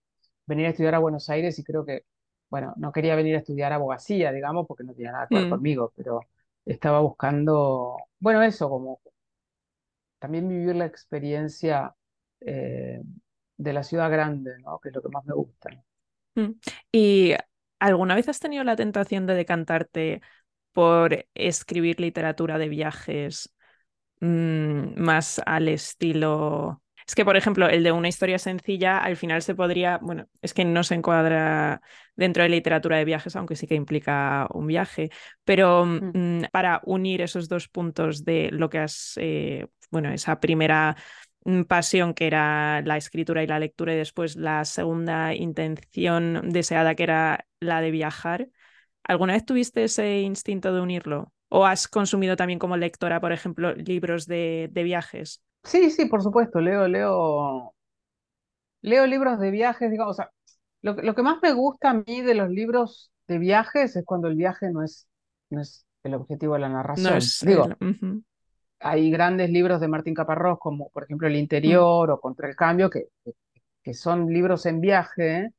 [0.45, 2.05] venir a estudiar a Buenos Aires y creo que,
[2.49, 5.49] bueno, no quería venir a estudiar abogacía, digamos, porque no tenía nada que ver mm.
[5.49, 6.21] conmigo, pero
[6.65, 9.01] estaba buscando, bueno, eso, como
[10.19, 11.93] también vivir la experiencia
[12.39, 13.01] eh,
[13.57, 14.79] de la ciudad grande, ¿no?
[14.79, 15.69] Que es lo que más me gusta.
[16.35, 16.51] Mm.
[16.91, 17.33] ¿Y
[17.79, 20.21] alguna vez has tenido la tentación de decantarte
[20.73, 23.53] por escribir literatura de viajes
[24.19, 26.81] mm, más al estilo?
[27.07, 30.53] Es que, por ejemplo, el de una historia sencilla, al final se podría, bueno, es
[30.55, 31.81] que no se encuadra
[32.15, 35.11] dentro de literatura de viajes, aunque sí que implica un viaje,
[35.43, 36.11] pero mm.
[36.13, 40.95] Mm, para unir esos dos puntos de lo que has, eh, bueno, esa primera
[41.67, 47.03] pasión que era la escritura y la lectura y después la segunda intención deseada que
[47.03, 48.49] era la de viajar,
[49.03, 51.31] ¿alguna vez tuviste ese instinto de unirlo?
[51.49, 55.43] ¿O has consumido también como lectora, por ejemplo, libros de, de viajes?
[55.63, 57.73] Sí, sí, por supuesto, leo, leo,
[58.81, 60.31] leo libros de viajes, digamos, o sea,
[60.81, 64.35] lo, que más me gusta a mí de los libros de viajes es cuando el
[64.35, 65.07] viaje no es,
[65.49, 67.11] no es el objetivo de la narración.
[67.11, 67.67] No es Digo,
[68.85, 71.37] hay grandes libros de Martín Caparrós, como por ejemplo El mm.
[71.37, 73.07] Interior o Contra el Cambio, que,
[73.81, 75.49] que son libros en viaje,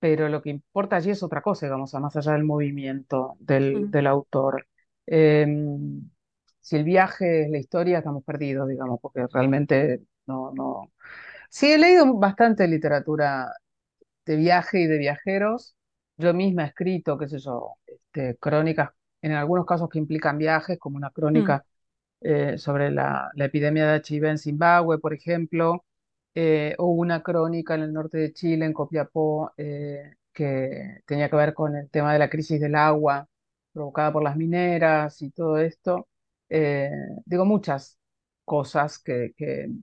[0.00, 3.90] pero lo que importa allí es otra cosa, digamos, más allá del movimiento del, mm.
[3.90, 4.66] del autor.
[5.06, 6.08] Em,
[6.60, 10.92] si el viaje es la historia, estamos perdidos, digamos, porque realmente no, no.
[11.50, 13.52] Sí, he leído bastante literatura
[14.24, 15.76] de viaje y de viajeros.
[16.16, 18.90] Yo misma he escrito, qué sé yo, este, crónicas,
[19.20, 21.75] en algunos casos que implican viajes, como una crónica mm.
[22.28, 25.84] Eh, sobre la, epidemia de HIV en Zimbabue, por ejemplo,
[26.34, 31.36] eh, o una crónica en el norte de Chile, en Copiapó, eh, que tenía que
[31.36, 33.28] ver con el tema de la crisis del agua
[33.72, 36.08] provocada por las mineras y todo esto.
[36.48, 37.98] Digo, muchas
[38.44, 39.32] cosas que,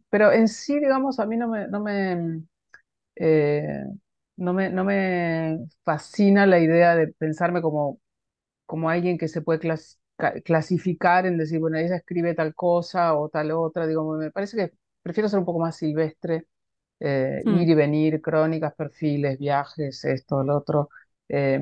[0.10, 2.43] Pero en sí, digamos, a mí no me, no me,
[4.38, 7.99] no me, no me fascina la idea de pensarme como,
[8.65, 9.60] como alguien que se puede
[10.43, 13.88] clasificar en decir, bueno, ella escribe tal cosa o tal otra.
[13.88, 16.47] Digo, me parece que prefiero ser un poco más silvestre,
[16.99, 17.71] eh, ir mm.
[17.71, 20.89] y venir, crónicas, perfiles, viajes, esto, lo otro.
[21.29, 21.57] y,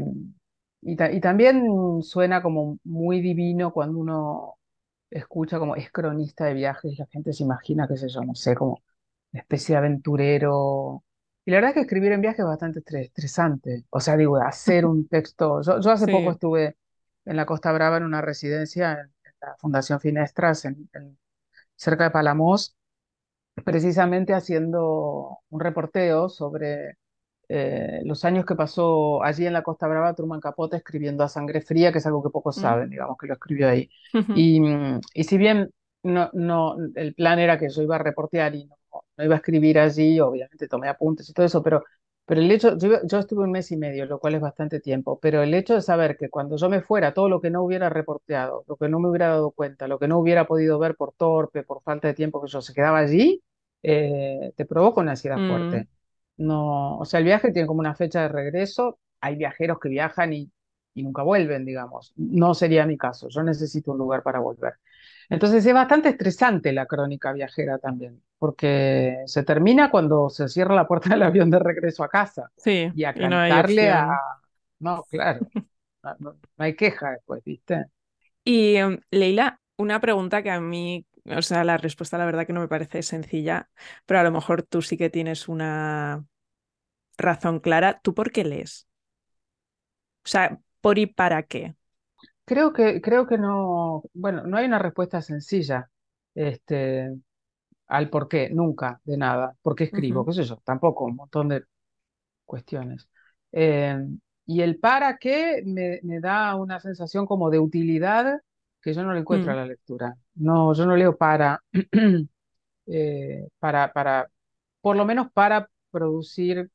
[0.81, 4.55] y, también suena como muy divino cuando uno
[5.11, 8.55] escucha como es cronista de viajes, la gente se imagina, qué sé yo, no sé,
[8.55, 8.81] como
[9.33, 11.03] una especie de aventurero.
[11.45, 13.83] Y la verdad es que escribir en viaje es bastante estresante.
[13.89, 15.61] O sea, digo, hacer un texto.
[15.61, 16.77] Yo, yo hace poco estuve
[17.25, 20.89] en la Costa Brava en una residencia en, la Fundación Finestras, en,
[21.75, 22.75] cerca de Palamos,
[23.65, 26.97] precisamente haciendo un reporteo sobre
[27.49, 31.61] eh, los años que pasó allí en la Costa Brava Truman Capote escribiendo a sangre
[31.61, 32.61] fría, que es algo que pocos mm.
[32.61, 33.89] saben, digamos, que lo escribió ahí.
[34.35, 34.61] y,
[35.13, 35.71] y, si bien
[36.03, 38.75] no, no, el plan era que yo iba a reportear y no,
[39.17, 41.83] no, iba a escribir allí, obviamente tomé apuntes y todo eso, pero,
[42.31, 45.19] pero el hecho, yo, yo, estuve un mes y medio, lo cual es bastante tiempo,
[45.19, 47.89] pero el hecho de saber que cuando yo me fuera, todo lo que no hubiera
[47.89, 51.11] reporteado, lo que no me hubiera dado cuenta, lo que no hubiera podido ver por
[51.11, 53.43] torpe, por falta de tiempo que yo se quedaba allí,
[53.83, 55.89] eh, te provoca una ansiedad fuerte.
[56.37, 56.45] Mm.
[56.47, 58.97] No, o sea, el viaje tiene como una fecha de regreso.
[59.19, 60.49] Hay viajeros que viajan y,
[60.93, 62.13] y nunca vuelven, digamos.
[62.15, 63.27] No sería mi caso.
[63.27, 64.75] Yo necesito un lugar para volver.
[65.31, 70.87] Entonces es bastante estresante la crónica viajera también, porque se termina cuando se cierra la
[70.87, 72.51] puerta del avión de regreso a casa.
[72.57, 72.91] Sí.
[72.93, 74.19] Y a cantarle a.
[74.79, 75.47] No, claro.
[76.19, 77.85] No, hay queja después, ¿viste?
[78.43, 82.53] Y em, Leila, una pregunta que a mí o sea, la respuesta la verdad que
[82.53, 83.69] no me parece sencilla,
[84.05, 86.25] pero a lo mejor tú sí que tienes una
[87.17, 87.99] razón clara.
[88.01, 88.87] ¿Tú por qué lees?
[90.25, 91.75] O sea, ¿por y para qué?
[92.51, 95.89] Creo que, creo que no, bueno, no hay una respuesta sencilla
[96.35, 97.15] este,
[97.87, 99.55] al por qué, nunca, de nada.
[99.61, 100.25] ¿Por qué escribo?
[100.25, 100.57] ¿Qué sé yo?
[100.65, 101.63] Tampoco, un montón de
[102.43, 103.07] cuestiones.
[103.53, 104.05] Eh,
[104.45, 108.41] y el para qué me, me da una sensación como de utilidad
[108.81, 109.57] que yo no lo encuentro a mm.
[109.57, 110.17] la lectura.
[110.35, 111.63] No, yo no leo para,
[112.85, 114.29] eh, para, para,
[114.81, 116.69] por lo menos para producir,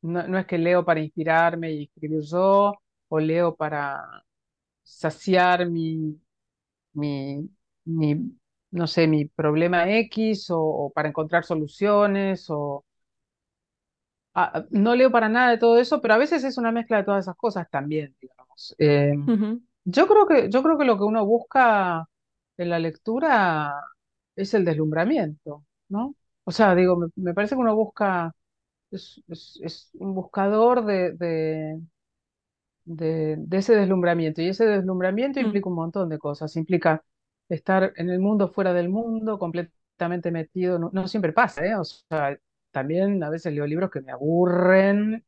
[0.00, 2.72] no, es que leo para inspirarme y escribir yo,
[3.08, 4.23] o leo para
[4.84, 6.20] saciar mi,
[6.94, 7.48] mi,
[7.84, 8.38] mi
[8.74, 12.84] no sé, mi problema X, o, para encontrar soluciones, o...
[14.34, 17.04] Ah, no leo para nada de todo eso, pero a veces es una mezcla de
[17.04, 18.74] todas esas cosas también, digamos.
[18.78, 19.12] Eh,
[19.84, 22.08] yo creo que, yo creo que lo que uno busca
[22.56, 23.80] en la lectura
[24.34, 26.16] es el deslumbramiento, ¿no?
[26.42, 28.34] O sea, digo, me, parece que uno busca,
[28.90, 31.80] es, es, un buscador de, de,
[32.84, 34.42] de, ese deslumbramiento.
[34.42, 35.44] Y ese deslumbramiento mm.
[35.44, 36.56] implica un montón de cosas.
[36.56, 37.04] Implica
[37.48, 40.78] estar en el mundo, fuera del mundo, completamente metido.
[40.78, 41.76] No, siempre pasa, ¿eh?
[41.76, 42.38] O sea,
[42.70, 45.24] también a veces leo libros que me aburren.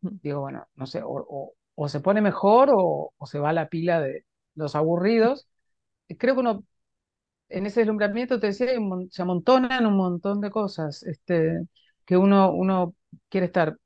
[0.00, 4.00] Digo, bueno, no sé, o, o se pone mejor o, se va a la pila
[4.00, 4.24] de
[4.54, 5.48] los aburridos.
[6.18, 6.64] Creo que uno,
[7.48, 8.68] en ese deslumbramiento, te decía,
[9.10, 11.66] se amontonan un montón de cosas, este,
[12.04, 12.94] que uno, uno
[13.28, 13.76] quiere estar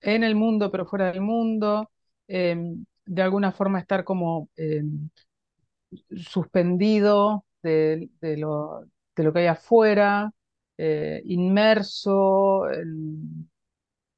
[0.00, 1.90] en el mundo, pero fuera del mundo,
[2.28, 5.10] em, de alguna forma estar como em,
[6.16, 8.08] suspendido de,
[8.38, 8.84] lo,
[9.16, 10.32] de lo que hay afuera.
[10.78, 13.50] eh, inmerso en,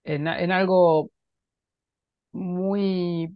[0.05, 1.11] en, en algo
[2.33, 3.35] muy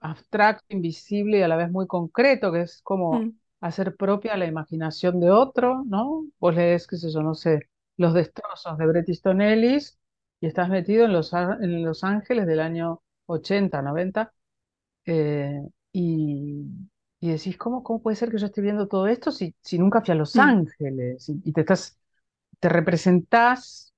[0.00, 4.46] abstracto, invisible y a la vez muy concreto, que es como Mm, hacer propia la
[4.46, 6.26] imaginación de otro, ¿no?
[6.40, 7.60] Vos lees, qué sé yo, no sé,
[7.96, 9.98] Los destrozos de Bret Easton Ellis
[10.40, 14.32] y estás metido en Los, en Los Ángeles del año 80, 90,
[15.06, 16.64] eh, y,
[17.20, 20.02] y decís, ¿cómo, cómo puede ser que yo esté viendo todo esto si, si nunca
[20.02, 21.28] fui a Los mm, Ángeles?
[21.30, 21.98] Y, y te estás,
[22.60, 23.94] te representás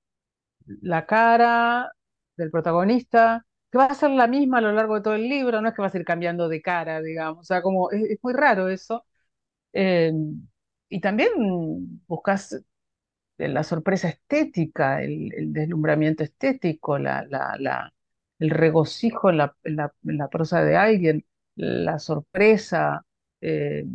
[0.81, 1.91] la cara
[2.37, 5.61] del protagonista, que va a ser la misma a lo largo de todo el libro,
[5.61, 8.19] no es que vas a ir cambiando de cara, digamos, o sea, como es, es
[8.23, 9.05] muy raro eso.
[9.73, 10.13] Eh,
[10.89, 11.31] y también
[12.07, 12.63] buscas
[13.37, 17.94] la sorpresa estética, el, el deslumbramiento estético, la, la, la-
[18.39, 23.05] el regocijo en la, en la, en la prosa de alguien, la sorpresa.
[23.41, 23.85] eh,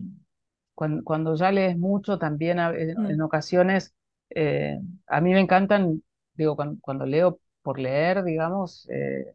[0.74, 3.94] cuando, cuando ya lees mucho, también a- en, mm, en ocasiones,
[4.30, 6.02] eh, a mí me encantan,
[6.34, 9.34] digo, cuando, cuando leo por leer, digamos, eh,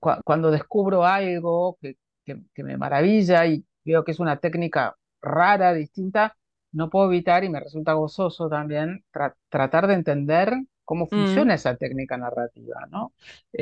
[0.00, 4.96] cua- cuando descubro algo que, que- que me maravilla y veo que es una técnica
[5.20, 6.36] rara, distinta,
[6.72, 10.52] no puedo evitar y me resulta gozoso también tra- tratar de entender
[10.86, 13.12] cómo mm, funciona esa técnica narrativa, ¿no?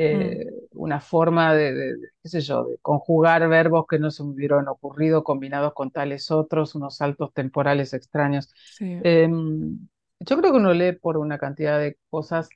[0.09, 4.69] mm, Eh, una forma de, qué sé yo, de conjugar verbos que no se hubieran
[4.69, 8.49] ocurrido combinados con tales otros, unos saltos temporales extraños.
[8.69, 9.01] sí.
[9.01, 9.87] Em,
[10.21, 12.49] yo creo que uno lee por una cantidad de cosas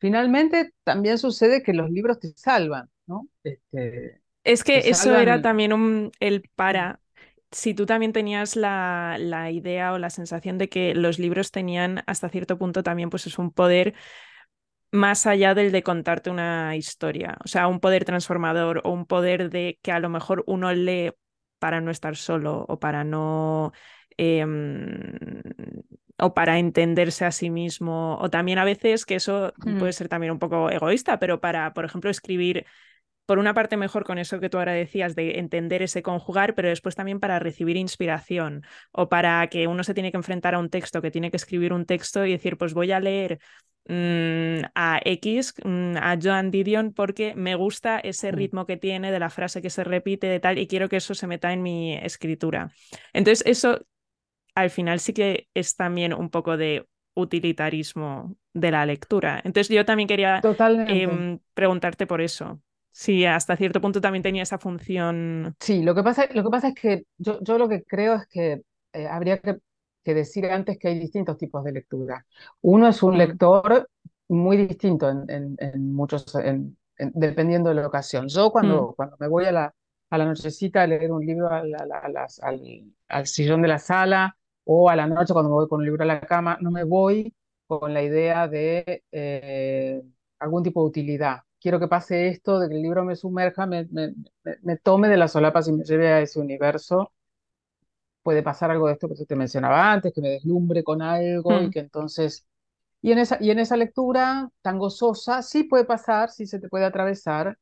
[0.00, 3.28] Finalmente, también sucede que los libros te salvan, ¿no?
[3.42, 7.00] Este, Es que eso era también un, el para.
[7.50, 12.02] Si tú también tenías la, la idea o la sensación de que los libros tenían
[12.06, 13.94] hasta cierto punto también pues es un poder
[14.90, 19.50] más allá del de contarte una historia, o sea, un poder transformador o un poder
[19.50, 21.12] de que a lo mejor uno lee
[21.58, 23.72] para no estar solo o para no...
[24.16, 25.12] em,
[26.18, 30.08] o para entenderse a sí mismo, o también a veces que eso puede mm, ser
[30.08, 32.66] también un poco egoísta, pero para, por ejemplo, escribir
[33.28, 36.70] por una parte mejor con eso que tú ahora decías de entender ese conjugar, pero
[36.70, 40.70] después también para recibir inspiración o para que uno se tiene que enfrentar a un
[40.70, 43.38] texto, que tiene que escribir un texto y decir, pues voy a leer
[43.84, 48.34] mmm, a X, mmm, a Joan Didion, porque me gusta ese mm.
[48.34, 51.14] ritmo que tiene de la frase que se repite de tal y quiero que eso
[51.14, 52.70] se meta en mi escritura.
[53.12, 53.84] Entonces, eso
[54.54, 59.42] al final sí que es también un poco de utilitarismo de la lectura.
[59.44, 60.40] Entonces yo también quería
[60.88, 62.62] eh, preguntarte por eso.
[63.02, 65.54] Si hasta cierto punto también tenía esa función.
[65.60, 68.26] Sí, lo que pasa, lo que pasa es que yo, yo lo que creo es
[68.28, 69.58] que eh, habría que,
[70.04, 72.26] que decir antes que hay distintos tipos de lectura.
[72.60, 73.88] Uno es un Mm, lector
[74.28, 78.28] muy distinto en, en- en muchos, en- en- dependiendo de la ocasión.
[78.28, 79.74] Yo mm, cuando, cuando me voy a la,
[80.10, 82.60] a la nochecita a leer un libro a la- la- a las- al,
[83.08, 86.02] al sillón de la sala o a la noche cuando me voy con un libro
[86.04, 87.34] a la cama, no me voy
[87.66, 90.02] con la idea de eh,
[90.38, 91.40] algún tipo de utilidad.
[91.60, 95.08] Quiero que pase esto, de que el libro me sumerja, me, me- me, me tome
[95.08, 97.12] de las solapas y me lleve a ese universo.
[98.22, 101.62] Puede pasar algo de esto que yo te mencionaba antes, que me deslumbre con algo
[101.62, 102.46] y mm, que entonces...
[103.02, 106.68] Y en esa, y en esa lectura tan gozosa, sí puede pasar, sí se te
[106.68, 107.58] puede atravesar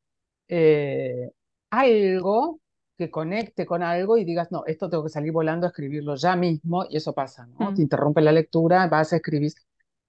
[0.49, 1.31] eh,
[1.71, 2.61] algo
[2.97, 6.35] que conecte con algo y digas, no, esto tengo que salir volando a escribirlo ya
[6.35, 7.73] mismo, y eso pasa, ¿no?
[7.73, 9.53] Te mm, interrumpe la lectura, vas a escribir.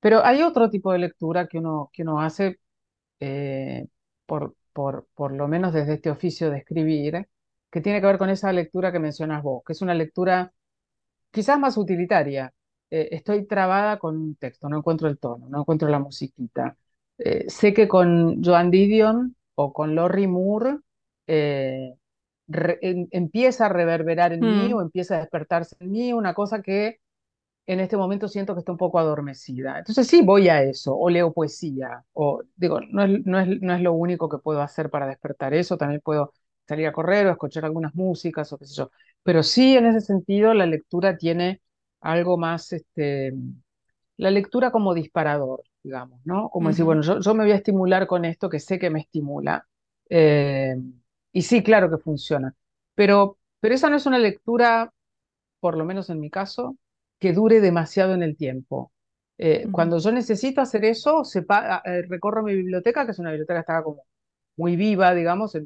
[0.00, 2.60] Pero hay otro tipo de lectura que uno, que uno hace
[3.20, 3.86] eh,
[4.26, 7.28] por, por, por lo menos desde este oficio de escribir,
[7.70, 10.52] que tiene que ver con esa lectura que mencionas vos, que es una lectura
[11.30, 12.52] quizás más utilitaria.
[12.90, 16.76] Eh, estoy trabada con un texto, no encuentro el tono, no encuentro la musiquita.
[17.18, 20.78] Eh, sé que con Joan Didion o con Lorrie Moore
[21.26, 21.94] eh,
[22.46, 26.34] re- em- empieza a reverberar en mí mm, o empieza a despertarse en mí una
[26.34, 27.00] cosa que
[27.68, 29.78] en este momento siento que está un poco adormecida.
[29.78, 33.74] Entonces sí, voy a eso, o leo poesía, o digo, no es, no es, no
[33.74, 36.34] es lo único que puedo hacer para despertar eso, también puedo
[36.68, 38.90] salir a correr o escuchar algunas músicas o qué sé yo.
[39.24, 41.62] Pero sí, en ese sentido, la lectura tiene
[42.00, 43.34] algo más, este,
[44.16, 46.50] la lectura como disparador, digamos, ¿no?
[46.50, 49.00] Como decir, bueno, yo, yo me voy a estimular con esto que sé que me
[49.00, 49.66] estimula.
[50.10, 50.76] eh,
[51.32, 52.54] y sí, claro que funciona.
[52.94, 54.92] Pero, pero esa no es una lectura
[55.60, 56.76] por lo menos en mi caso,
[57.18, 58.92] que dure demasiado en el tiempo.
[59.38, 63.56] Eh, cuando yo necesito hacer eso, sepa- eh, recorro mi biblioteca, que es una biblioteca
[63.58, 64.04] que está como
[64.56, 65.56] muy viva, digamos,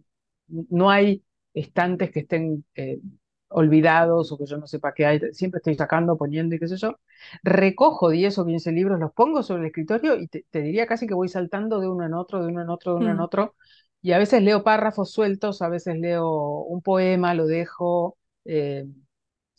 [0.49, 3.01] no hay estantes que estén eh,
[3.49, 6.77] olvidados o que yo no sepa qué hay, siempre estoy sacando, poniendo y qué sé
[6.77, 6.99] yo.
[7.43, 11.07] Recojo 10 o 15 libros, los pongo sobre el escritorio y te, te diría casi
[11.07, 13.21] que voy saltando de uno en otro, de uno en otro, de uno en mm,
[13.21, 13.55] otro.
[14.01, 16.29] Y a veces leo párrafos sueltos, a veces leo
[16.63, 18.17] un poema, lo dejo.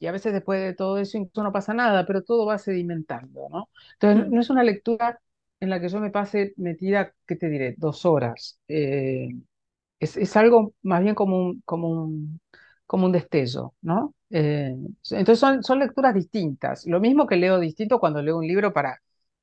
[0.03, 3.47] Y a veces después de todo eso incluso no pasa nada, pero todo va sedimentando,
[3.49, 3.69] ¿no?
[3.93, 5.19] Entonces, no es una lectura
[5.61, 7.75] en la que yo me pase metida, ¿qué te diré?
[7.77, 8.59] Dos horas.
[8.67, 9.29] Eh,
[9.99, 12.41] es, es algo más bien como un, como un,
[12.85, 14.13] como un destello, ¿no?
[14.29, 14.75] Eh,
[15.11, 16.85] entonces son, son lecturas distintas.
[16.87, 18.99] Lo mismo que leo distinto cuando leo un libro para,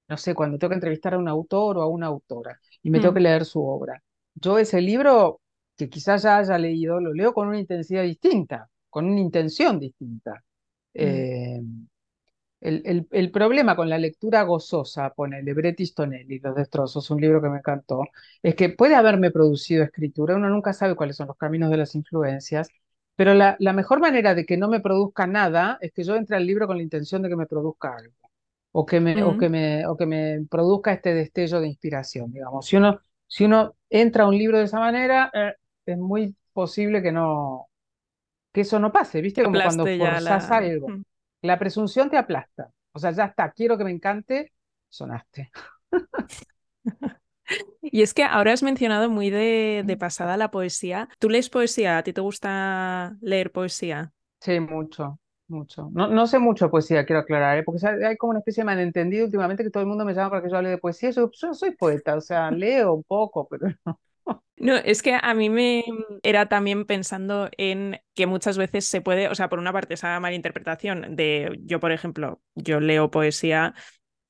[0.09, 3.01] no sé, cuando tengo que entrevistar a un autor o a una autora y me
[3.01, 4.03] tengo que mm, leer su obra.
[4.35, 5.41] Yo ese libro,
[5.77, 10.43] que quizás ya haya leído, lo leo con una intensidad distinta, con una intención distinta.
[10.99, 11.61] Mm, Eh,
[12.61, 17.21] el, el- el problema con la lectura gozosa, ponele Bret Easton Ellis, Los Destrozos, un
[17.21, 18.03] libro que me encantó,
[18.43, 21.95] es que puede haberme producido escritura, uno nunca sabe cuáles son los caminos de las
[21.95, 22.69] influencias,
[23.17, 26.37] pero la, la mejor manera de que no me produzca nada es que yo entre
[26.37, 28.15] al libro con la intención de que me produzca algo,
[28.73, 29.39] o que me, o mm.
[29.39, 32.67] que me, o que me produzca este destello de inspiración, digamos.
[32.67, 35.55] Si uno, si uno entra a un libro de esa manera, eh,
[35.87, 37.69] es muy posible que no
[38.53, 39.43] que eso no pase, ¿viste?
[39.43, 40.57] Como cuando forzás la...
[40.59, 40.89] algo.
[41.43, 42.71] La presunción te aplasta.
[42.93, 44.53] O sea, ya está, quiero que me encante,
[44.89, 45.51] sonaste.
[47.83, 51.09] Y es que ahora has mencionado muy de, de pasada la poesía.
[51.19, 51.99] ¿Tú lees poesía?
[51.99, 54.13] ¿A ti te gusta leer poesía?
[54.41, 55.91] Sí, mucho, mucho.
[55.93, 57.63] No, no sé mucho de poesía, quiero aclarar, ¿eh?
[57.63, 60.43] Porque hay como una especie de malentendido últimamente que todo el mundo me llama para
[60.43, 61.11] que yo hable de poesía.
[61.11, 64.01] Yo, yo soy poeta, o sea, leo un poco, pero no.
[64.57, 65.85] No, es que a mí me
[66.23, 70.21] era también pensando en que muchas veces se puede, o sea, por una parte esa
[70.21, 73.75] malinterpretación de yo, por ejemplo, yo leo poesía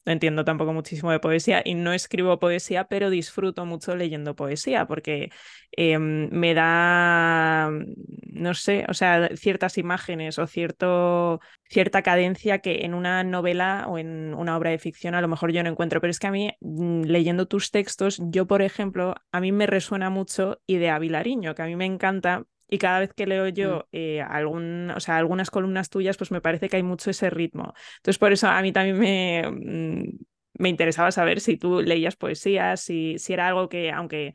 [0.04, 5.30] entiendo tampoco muchísimo de poesía y no escribo poesía, pero disfruto mucho leyendo poesía porque
[5.72, 7.70] eh, me da,
[8.32, 13.98] no sé, o sea, ciertas imágenes o cierto, cierta cadencia que en una novela o
[13.98, 16.00] en una obra de ficción a lo mejor yo no encuentro.
[16.00, 19.66] Pero es que a mí, mm, leyendo tus textos, yo, por ejemplo, a mí me
[19.66, 23.52] resuena mucho Idea Vilariño, que a mí me encanta y cada vez que leo Mm.
[23.54, 27.30] yo eh, algún, o sea, algunas columnas tuyas, pues me parece que hay mucho ese
[27.30, 27.74] ritmo.
[27.98, 30.18] Entonces, por eso a mí también me, mm,
[30.58, 34.34] me interesaba saber si tú leías poesía, si, si era algo que, aunque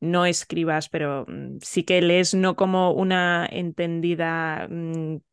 [0.00, 4.68] no escribas, pero mm, sí que lees no como una entendida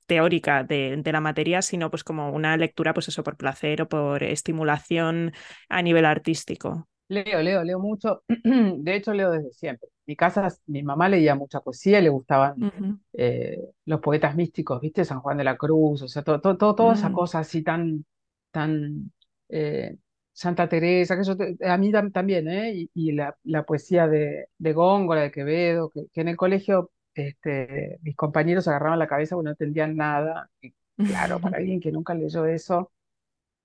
[0.08, 3.90] teórica de, de la materia, sino pues como una lectura, pues eso, por placer o
[3.90, 5.34] por estimulación
[5.70, 6.88] a nivel artístico.
[7.08, 8.24] Leo, leo, leo mucho.
[8.30, 9.88] De hecho, leo desde siempre.
[9.90, 12.68] En mi casa, mi mamá leía mucha poesía, le gustaban
[13.14, 15.06] eh, los poetas místicos, ¿viste?
[15.06, 17.62] San Juan de la Cruz, o sea, todo, todo, todo- toda esa Mm, cosa así
[17.64, 18.06] tan,
[18.52, 19.12] tan
[19.50, 19.98] eh,
[20.34, 22.74] Santa Teresa, que eso te- a mí tam- también, ¿eh?
[22.74, 26.92] Y, y la, la poesía de, de Góngora, de Quevedo, que, que en el colegio
[27.14, 30.50] este, mis compañeros agarraban la cabeza porque no entendían nada.
[30.62, 32.92] Y claro, para alguien que nunca leyó eso,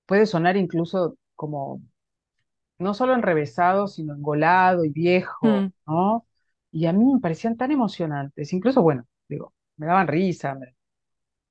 [0.06, 1.80] puede sonar incluso como
[2.80, 6.26] no solo enrevesado, sino engolado y viejo, mm, ¿no?
[6.72, 10.76] Y a mí me parecían tan emocionantes, incluso, bueno, digo, me daban risa, me,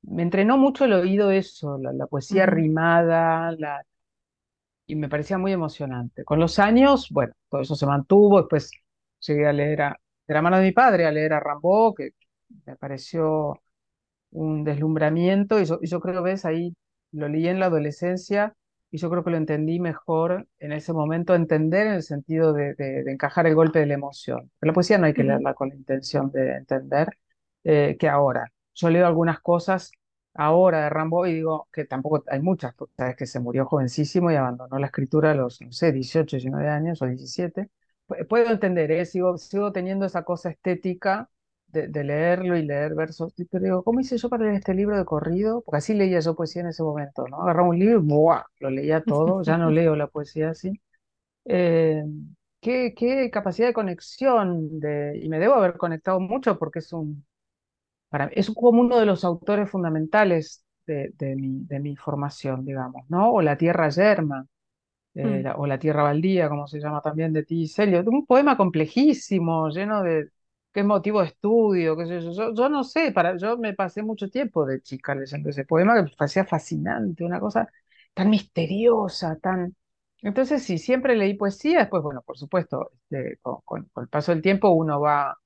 [0.03, 3.83] me entrenó mucho el oído eso, la, la poesía rimada, la,
[4.87, 6.23] y me parecía muy emocionante.
[6.25, 8.71] Con los años, bueno, todo eso se mantuvo, después
[9.21, 12.11] llegué a leer a, de la mano de mi padre, a leer a Rimbaud, que
[12.65, 13.61] me pareció
[14.31, 16.75] un deslumbramiento y yo, y yo creo, ves, ahí
[17.13, 18.55] lo leí en la adolescencia
[18.91, 22.73] y yo creo que lo entendí mejor en ese momento, entender en el sentido de,
[22.75, 24.51] de- de encajar el golpe de la emoción.
[24.59, 27.09] Pero la poesía no hay que leerla con la intención de entender
[27.63, 28.51] eh, que ahora.
[28.75, 29.91] Yo leo algunas cosas
[30.33, 34.35] ahora de Rambo y digo que tampoco hay muchas, sabes que se murió jovencísimo y
[34.35, 37.69] abandonó la escritura a los, no sé, 18, 19 años o 17.
[38.07, 39.05] Pu- Puedo entender, ¿eh?
[39.05, 41.29] Sigo, sigo teniendo esa cosa estética
[41.71, 43.33] de, de leerlo y leer versos.
[43.37, 45.61] Y Pero digo, ¿cómo hice yo para leer este libro de corrido?
[45.65, 47.41] Porque así leía yo poesía en ese momento, ¿no?
[47.43, 48.43] Agarraba un libro y ¡buah!
[48.59, 50.79] lo leía todo, ya no leo la poesía así.
[51.45, 52.03] Eh,
[52.61, 57.25] qué, qué capacidad de conexión, de, y me debo haber conectado mucho porque es un,
[58.09, 62.65] para mí, es como uno de los autores fundamentales de, de mi, de mi formación,
[62.65, 63.31] digamos, ¿no?
[63.31, 64.47] O La Tierra Yerma
[65.15, 67.83] eh, mm, la- o La Tierra Baldía, como se llama también, de T.S.
[67.83, 70.29] Eliot, un poema complejísimo, lleno de,
[70.73, 74.03] es motivo de estudio, qué sé yo, yo, yo no sé, para, yo me pasé
[74.03, 77.69] mucho tiempo de chica leyendo ese poema que me parecía fascinante, una cosa
[78.13, 79.75] tan misteriosa, tan...
[80.21, 84.31] Entonces, sí, siempre leí poesía, después, bueno, por supuesto, este, con, con- con el paso
[84.33, 85.37] del tiempo uno va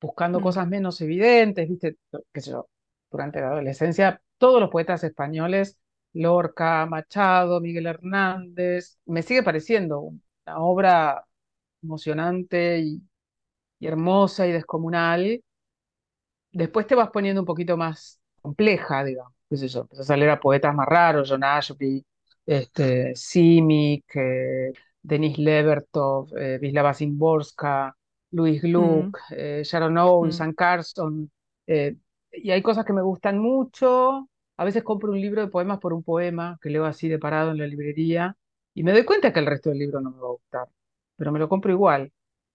[0.00, 1.96] buscando mm, cosas menos evidentes, ¿viste?
[2.32, 2.68] Qué sé yo,
[3.10, 5.78] durante la adolescencia, todos los poetas españoles,
[6.12, 11.24] Lorca, Machado, Miguel Hernández, me sigue pareciendo una obra
[11.82, 13.02] emocionante y,
[13.82, 15.42] y hermosa y descomunal.
[16.52, 20.30] Después te vas poniendo un poquito más compleja, digamos, qué sé yo, empezás a leer
[20.30, 22.04] a poetas más raros, John Ashby,
[22.46, 24.72] este, Simic, eh,
[25.02, 27.96] Denis Levertov, eh, Wisława Szymborska,
[28.30, 31.30] Louis mm, Gluck, eh, Sharon Owens, mm, Sam Carson,
[31.66, 31.96] eh,
[32.30, 34.28] y hay cosas que me gustan mucho,
[34.58, 37.50] a veces compro un libro de poemas por un poema que leo así de parado
[37.50, 38.36] en la librería
[38.74, 40.68] y me doy cuenta que el resto del libro no me va a gustar,
[41.16, 42.12] pero me lo compro igual,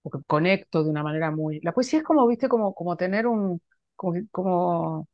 [0.09, 1.59] porque conecto de una manera muy...
[1.61, 3.61] La poesía es como, viste, como, como tener un,
[3.95, 5.07] como, como,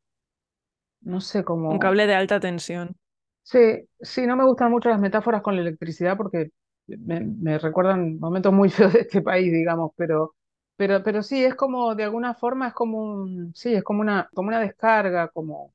[1.02, 1.84] no sé, Un como...
[1.84, 2.96] cable de alta tensión.
[3.42, 3.58] Sí,
[4.00, 6.50] sí, no me gustan mucho las metáforas con la electricidad porque
[6.86, 10.34] me, me recuerdan momentos muy feos de este país, digamos, pero,
[10.76, 14.28] pero, pero sí, es como, de alguna forma, es como un, sí, es como una,
[14.34, 15.74] como una descarga, como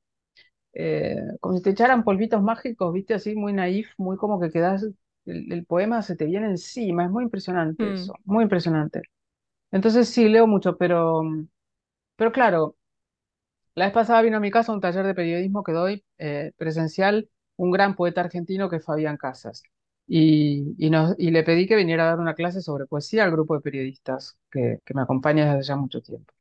[0.74, 4.86] eh, como si te echaran polvitos mágicos, viste, así muy naif, muy como que quedas,
[5.26, 9.02] el, el poema se te viene encima, es muy impresionante Mm, eso, muy impresionante.
[9.72, 11.22] Entonces sí, leo mucho, pero,
[12.16, 12.76] pero claro,
[13.74, 17.30] la vez pasada vino a mi casa un taller de periodismo que doy eh, presencial,
[17.56, 19.62] un gran poeta argentino que es Fabián Casas.
[20.06, 23.30] Y, y, nos, y le pedí que viniera a dar una clase sobre poesía al
[23.30, 26.34] grupo de periodistas que, que me acompaña desde ya mucho tiempo.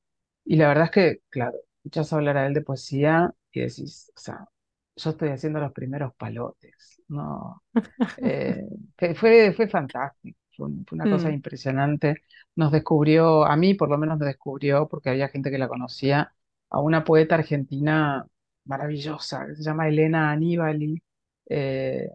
[0.45, 4.19] Y la verdad es que, claro, escuchas hablar a él de poesía y decís, o
[4.19, 4.47] sea,
[4.95, 7.63] yo estoy haciendo los primeros palotes, ¿no?
[8.17, 8.67] Eh,
[9.15, 12.23] fue, fue fantástico, fue una cosa mm, impresionante.
[12.55, 16.33] Nos descubrió, a mí por lo menos me descubrió, porque había gente que la conocía,
[16.69, 18.27] a una poeta argentina
[18.65, 21.01] maravillosa, que se llama Elena Aníbali,
[21.49, 22.09] eh,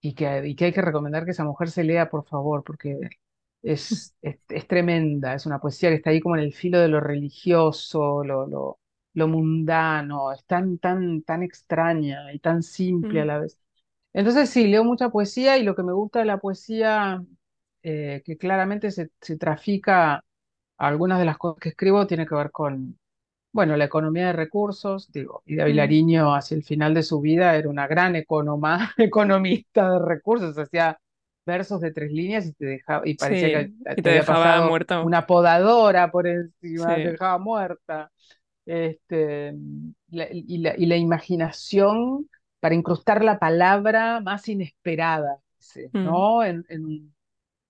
[0.00, 2.98] y que, y que hay que recomendar que esa mujer se lea, por favor, porque
[3.62, 6.88] es, es, es tremenda, es una poesía que está ahí como en el filo de
[6.88, 8.78] lo religioso, lo, lo,
[9.14, 13.58] lo mundano, es tan, tan, tan extraña y tan simple a mm, la vez.
[14.14, 17.24] Entonces sí, leo mucha poesía y lo que me gusta de la poesía,
[17.84, 20.24] eh, que claramente se, se trafica a
[20.78, 22.98] algunas de las cosas que escribo, tiene que ver con,
[23.52, 25.66] bueno, la economía de recursos, digo, Ida mm.
[25.66, 30.98] Vilariño hacia el final de su vida era una gran economa, economista de recursos, hacía
[31.46, 34.60] versos de tres líneas y te dejaba, y parecía que Sí, te te había dejaba
[34.62, 35.12] muerto.
[35.12, 37.12] una podadora por encima, te Sí.
[37.12, 38.10] dejaba muerta.
[38.66, 39.54] Este,
[40.10, 42.28] la- y, la, y la imaginación
[42.64, 46.44] para incrustar la palabra más inesperada, sí, Mm, ¿no?
[46.44, 47.16] En, en, un-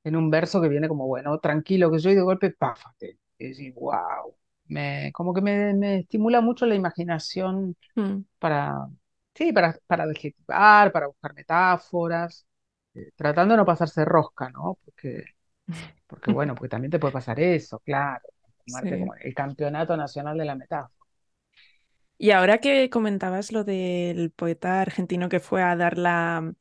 [0.05, 3.19] en un verso que viene como, bueno, tranquilo que yo y de golpe, páfate.
[3.39, 4.37] Y decís, wow.
[4.67, 8.25] Me, como que me, me estimula mucho la imaginación mm.
[8.39, 8.89] para,
[9.35, 12.47] sí, para, para adjetivar, para buscar metáforas,
[12.95, 14.79] eh, tratando de no pasarse rosca, ¿no?
[14.85, 15.25] Porque,
[16.07, 18.23] porque bueno, porque también te puede pasar eso, claro,
[18.67, 18.99] tomarte Sí.
[18.99, 20.94] como el campeonato nacional de la metáfora.
[22.19, 26.53] Y ahora que comentabas lo del poeta argentino que fue a dar la,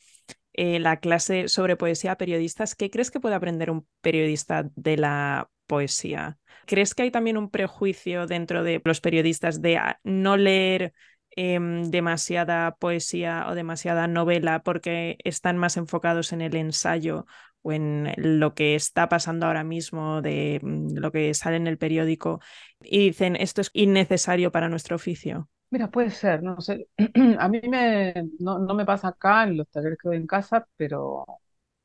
[0.54, 4.98] eh, la clase sobre poesía a periodistas, ¿qué crees que puede aprender un periodista de
[4.98, 6.38] la poesía?
[6.66, 10.94] ¿Crees que hay también un prejuicio dentro de los periodistas de ah, no leer
[11.36, 17.26] em, demasiada poesía o demasiada novela porque están más enfocados en el ensayo
[17.64, 21.78] o en lo que está pasando ahora mismo, de mm, lo que sale en el
[21.80, 22.42] periódico,
[22.82, 25.50] y dicen esto es innecesario para nuestro oficio?
[25.70, 26.88] Mira, puede ser, no sé.
[27.40, 30.68] A mí me, no, no me pasa acá en los talleres que doy en casa,
[30.78, 31.26] pero,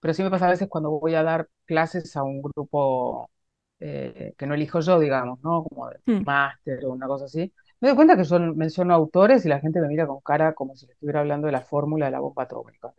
[0.00, 3.30] pero sí me pasa a veces cuando voy a dar clases a un grupo
[3.80, 5.64] eh, que no elijo yo, digamos, ¿no?
[5.64, 7.52] Como de Mm, máster o una cosa así.
[7.80, 10.76] Me doy cuenta que yo menciono autores y la gente me mira con cara como
[10.76, 12.92] si le estuviera hablando de la fórmula de la bomba atómica.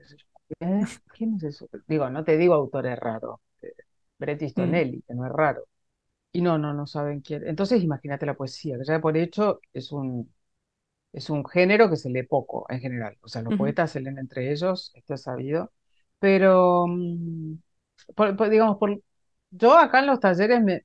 [0.59, 0.87] ¿Eh?
[1.11, 1.69] ¿Quién es eso?
[1.87, 3.39] Digo, no te digo autores raros.
[3.61, 3.73] eh,
[4.17, 5.65] Bret Easton mm, que no es raro.
[6.33, 7.47] Y no, no, no saben quién.
[7.47, 10.33] Entonces imagínate la poesía, que ya por hecho es un
[11.13, 13.17] es un género que se lee poco en general.
[13.21, 15.71] O sea, los poetas se leen entre ellos, esto es sabido.
[16.19, 17.55] Pero, mm,
[18.15, 19.01] por- por- digamos, por,
[19.51, 20.83] yo acá en los talleres me,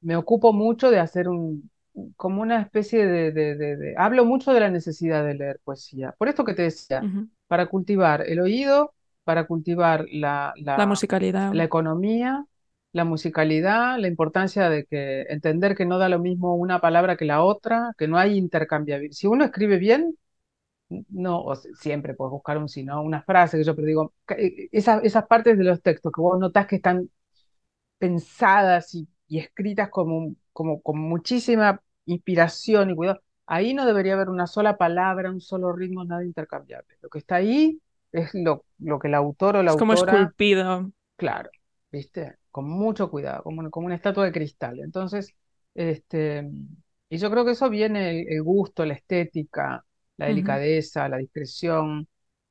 [0.00, 1.70] me ocupo mucho de hacer un,
[2.16, 6.14] como una especie de, de, de- de- Hablo mucho de la necesidad de leer poesía.
[6.18, 7.28] Por esto que te decía, ujú.
[7.46, 8.93] para cultivar el oído,
[9.24, 11.52] para cultivar la, La la, musicalidad.
[11.56, 12.46] la economía,
[12.92, 17.24] la musicalidad, la importancia de que entender que no da lo mismo una palabra que
[17.24, 19.14] la otra, que no hay intercambiabilidad.
[19.14, 20.16] Si uno escribe bien,
[21.10, 25.02] no, o siempre puedes buscar un sino, una frase que yo, pero digo, eh, esas,
[25.04, 27.08] esas partes de los textos que vos notás que están
[27.98, 34.28] pensadas y, y escritas como, como con muchísima inspiración y cuidado, ahí no debería haber
[34.30, 36.96] una sola palabra, un solo ritmo, nada intercambiable.
[37.02, 37.80] Lo que está ahí
[38.14, 40.34] es lo, lo que el autor o la Es como autora
[40.72, 40.90] esculpido.
[41.16, 41.50] Claro,
[41.92, 42.36] ¿viste?
[42.50, 44.80] Con mucho cuidado, como, una- como una estatua de cristal.
[44.80, 45.34] Entonces,
[45.74, 46.48] este,
[47.08, 49.84] y yo creo que eso viene el, el gusto, la estética,
[50.16, 52.08] la delicadeza, la discreción,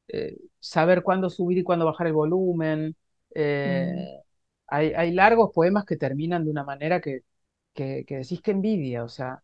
[0.08, 2.96] eh, saber cuándo subir y cuándo bajar el volumen.
[3.66, 4.08] mm.
[4.16, 4.22] eh,
[4.68, 7.22] hay, hay largos poemas que terminan de una manera que,
[7.74, 9.44] que, que decís que envidia, o sea,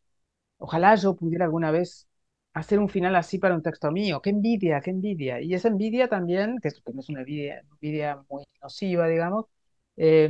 [0.58, 2.09] Ojalá yo pudiera alguna vez
[2.54, 4.22] hacer un final así para un texto mío.
[4.22, 5.42] Qué envidia, qué envidia.
[5.42, 9.46] Y esa envidia también, que es, que es una envidia, envidia muy nociva, digamos,
[9.98, 10.30] eh,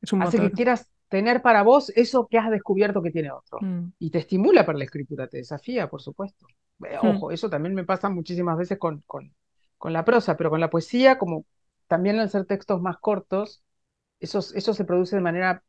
[0.00, 3.58] Es un hace que quieras tener para vos eso que has descubierto que tiene otro.
[3.60, 3.92] Mm.
[3.98, 6.46] Y te estimula para la escritura, te desafía, por supuesto.
[6.84, 7.06] Eh, hmm.
[7.06, 9.32] Ojo, eso también me pasa muchísimas veces con, con,
[9.78, 11.44] con, la prosa, pero con la poesía, como
[11.86, 13.62] también al ser textos más cortos,
[14.18, 15.62] eso, eso se produce de manera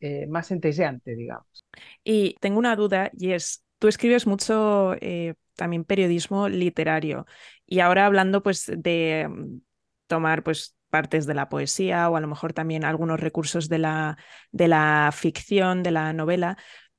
[0.00, 1.64] eh, más centelleante, digamos.
[2.02, 7.26] Y tengo una duda y es, tú escribes mucho eh, también periodismo literario
[7.66, 9.60] y ahora hablando pues de mm,
[10.06, 14.18] tomar pues partes de la poesía o a lo mejor también algunos recursos de la,
[14.52, 16.56] de la ficción, de la novela,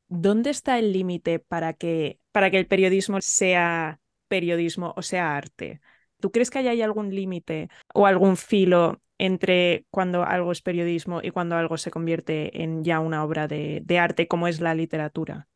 [0.07, 5.81] ¿dónde está el límite para que, para que el periodismo sea periodismo o sea arte?
[6.19, 11.31] ¿Tú crees que hay algún límite o algún filo entre cuando algo es periodismo y
[11.31, 15.47] cuando algo se convierte en ya una obra de, arte como es la literatura?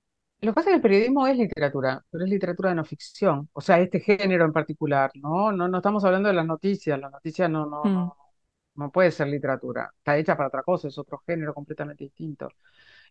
[0.43, 3.49] Lo que pasa es que el periodismo es literatura, pero es literatura de no ficción,
[3.53, 5.53] o sea, este género en particular, ¿no?
[5.53, 8.79] No, no estamos hablando de las noticias, las noticias no, no, no, mm.
[8.81, 12.49] no puede ser literatura, está hecha para otra cosa, es otro género completamente distinto.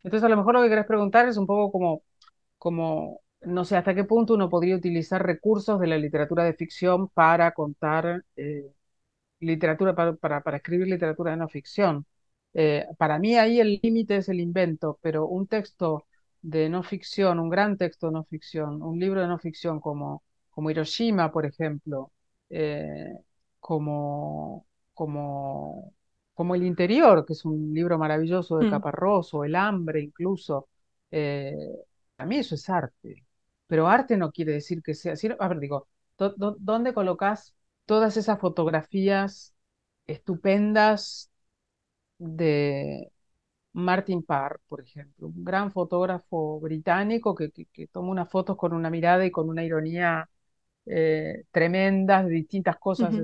[0.03, 2.03] Entonces, a lo mejor lo que querés preguntar es un poco como,
[2.59, 7.09] como, no sé, hasta qué punto uno podría utilizar recursos de la literatura de ficción
[7.09, 8.72] para contar eh,
[9.41, 12.07] literatura para, para, escribir literatura de no ficción.
[12.55, 16.07] Eh, para mí ahí el límite es el invento, pero un texto
[16.43, 20.22] de no ficción, un gran texto de no ficción, un libro de no ficción como,
[20.51, 22.12] como Hiroshima, por ejemplo,
[22.51, 23.14] eh,
[23.61, 25.95] como, como,
[26.34, 28.70] como El Interior, que es un libro maravilloso de mm.
[28.70, 30.68] Caparrós, El Hambre incluso,
[31.11, 31.57] eh,
[32.18, 33.24] a mí eso es arte.
[33.66, 35.14] Pero arte no quiere decir que sea...
[35.38, 35.88] a ver, digo,
[36.18, 37.55] ¿dónde colocas
[37.86, 39.55] todas esas fotografías
[40.07, 41.30] estupendas
[42.18, 43.12] de
[43.75, 48.91] Martin Parr, por ejemplo, un gran fotógrafo británico que, que, toma unas fotos con una
[48.91, 50.29] mirada y con una ironía
[50.87, 53.14] eh, tremenda de distintas cosas.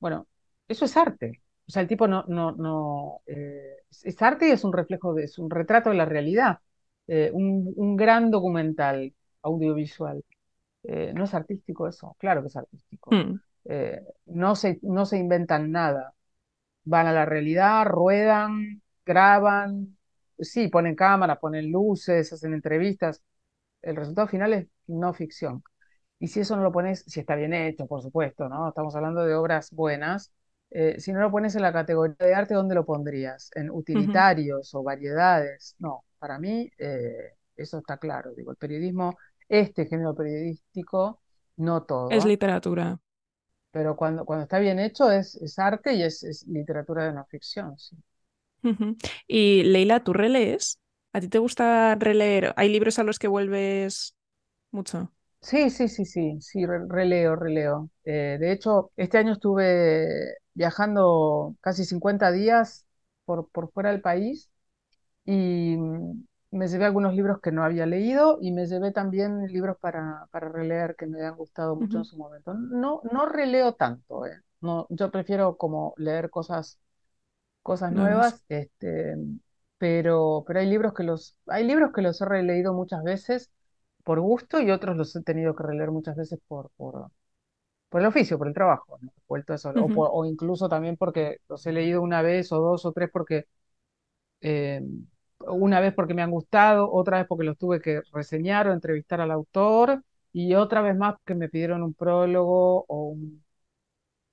[0.00, 0.26] Bueno,
[0.66, 1.42] eso es arte.
[1.66, 5.24] O sea, el tipo no, no, no, eh, es arte y es un reflejo, de,
[5.24, 6.58] es un retrato de la realidad.
[7.06, 10.24] Eh, un, un, gran documental audiovisual.
[11.14, 13.10] no es artístico eso, claro que es artístico.
[13.64, 16.14] Eh, no, se, no se inventan nada.
[16.84, 19.96] Van a la realidad, ruedan, graban,
[20.38, 23.22] sí, ponen cámara, ponen luces, hacen entrevistas.
[23.82, 25.62] El resultado final es no ficción.
[26.18, 28.68] Y si eso no lo pones, si está bien hecho, por supuesto, ¿no?
[28.68, 30.32] Estamos hablando de obras buenas.
[30.70, 33.50] Eh, si no lo pones en la categoría de arte, ¿dónde lo pondrías?
[33.54, 35.74] ¿En utilitarios o variedades?
[35.78, 38.32] No, para mí eh, eso está claro.
[38.34, 41.20] Digo, el periodismo, este género periodístico,
[41.56, 42.10] no todo.
[42.10, 43.00] Es literatura
[43.72, 47.76] pero cuando, cuando está bien hecho es, es arte y es, literatura de no ficción.
[47.78, 47.96] Sí.
[49.26, 50.78] Y Leila, ¿tú relees?
[51.12, 52.52] ¿A ti te gusta releer?
[52.56, 54.14] ¿Hay libros a los que vuelves
[54.72, 55.12] mucho?
[55.40, 57.90] Sí, sí, sí, sí, sí, releo, releo.
[58.04, 62.86] Eh, de hecho, este año estuve viajando casi 50 días
[63.24, 64.50] por, por fuera del país
[65.26, 65.76] y
[66.52, 70.48] me llevé algunos libros que no había leído y me llevé también libros para, para
[70.50, 72.54] releer que me han gustado mucho en su momento.
[72.54, 74.40] No, no releo tanto, ¿eh?
[74.60, 76.78] No, yo prefiero como leer cosas,
[77.62, 79.16] cosas nuevas, este,
[79.78, 83.50] pero, pero hay libros que los, hay libros que los he releído muchas veces
[84.04, 87.10] por gusto y otros los he tenido que releer muchas veces por, por,
[87.88, 88.98] por el oficio, por el trabajo,
[89.28, 92.92] Vuelto eso, o, o, incluso también porque los he leído una vez o dos o
[92.92, 93.46] tres porque
[94.40, 94.82] eh,
[95.40, 99.20] una vez porque me han gustado, otra vez porque los tuve que reseñar o entrevistar
[99.20, 100.02] al autor,
[100.32, 103.44] y otra vez más porque me pidieron un prólogo o un,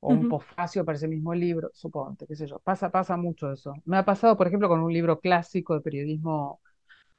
[0.02, 2.60] o un posfacio para ese mismo libro, suponte, qué sé yo.
[2.60, 3.74] Pasa, pasa mucho eso.
[3.86, 6.62] Me ha pasado, por ejemplo, con un libro clásico de periodismo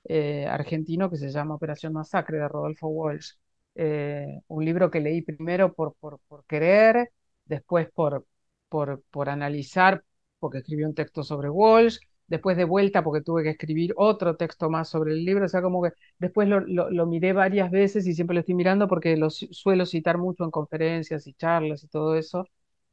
[0.05, 3.33] eh, argentino que se llama Operación Masacre de Rodolfo Walsh.
[3.75, 7.11] Eh, un libro que leí primero por, por, por querer,
[7.45, 8.27] después por,
[8.69, 10.05] por, por analizar,
[10.39, 14.71] porque escribió un texto sobre Walsh, después de vuelta porque tuve que escribir otro texto
[14.71, 18.15] más sobre el libro, o sea, como que después lo, lo, miré varias veces y
[18.15, 22.15] siempre lo estoy mirando porque lo suelo citar mucho en conferencias y charlas y todo
[22.17, 22.47] eso.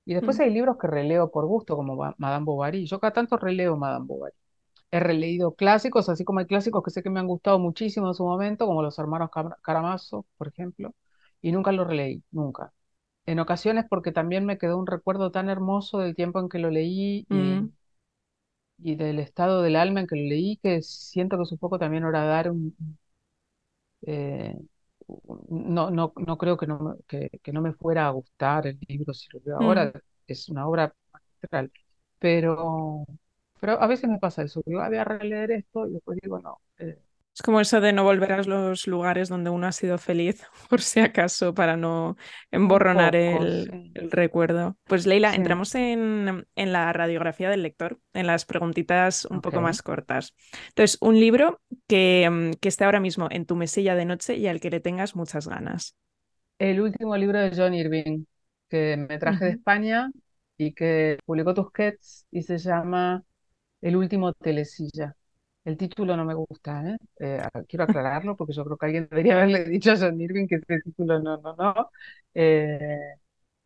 [0.07, 0.41] Y después mm.
[0.41, 2.85] hay libros que releo por gusto, como Madame Bovary.
[2.87, 4.33] Yo cada tanto releo Madame Bovary.
[4.91, 8.13] He releído clásicos, así como hay clásicos que sé que me han gustado muchísimo en
[8.15, 9.29] su momento, como Los Hermanos
[9.61, 10.95] Caramazo, por ejemplo,
[11.41, 12.73] y nunca lo releí, nunca.
[13.25, 16.71] En ocasiones porque también me quedó un recuerdo tan hermoso del tiempo en que lo
[16.71, 17.71] leí y, mm
[18.79, 21.79] y del estado del alma en que lo leí, que siento que es un poco
[21.79, 22.75] también dar un...
[24.05, 24.55] Eh,
[25.49, 29.13] no, no, no creo que no, que, que, no me fuera a gustar el libro
[29.13, 29.99] si lo leo ahora, mm.
[30.27, 31.71] es una obra magistral,
[32.19, 33.05] pero,
[33.59, 36.39] pero a veces me pasa eso, digo, ah, voy a releer esto y después digo,
[36.39, 36.99] no, eh,
[37.37, 40.81] es como eso de no volver a los lugares donde uno ha sido feliz, por
[40.81, 42.17] si acaso, para no
[42.49, 44.75] emborronar el, recuerdo.
[44.85, 50.33] Pues Leila, entramos en, la radiografía del lector, en las preguntitas un poco más cortas.
[50.69, 54.47] Entonces, un libro que, mm, que esté ahora mismo en tu mesilla de noche y
[54.47, 55.95] al que le tengas muchas ganas.
[56.57, 58.23] el último libro de John Irving
[58.67, 59.51] que me traje de.
[59.51, 60.09] España
[60.57, 63.23] y que publicó Tusquets y se llama
[63.79, 65.15] El último telesilla.
[65.67, 66.97] El título no me gusta, ¿eh?
[67.19, 70.55] Eh, quiero aclararlo porque yo creo que alguien debería haberle dicho a John Irving que
[70.55, 71.91] ese título no, no, no.
[72.33, 73.15] Eh,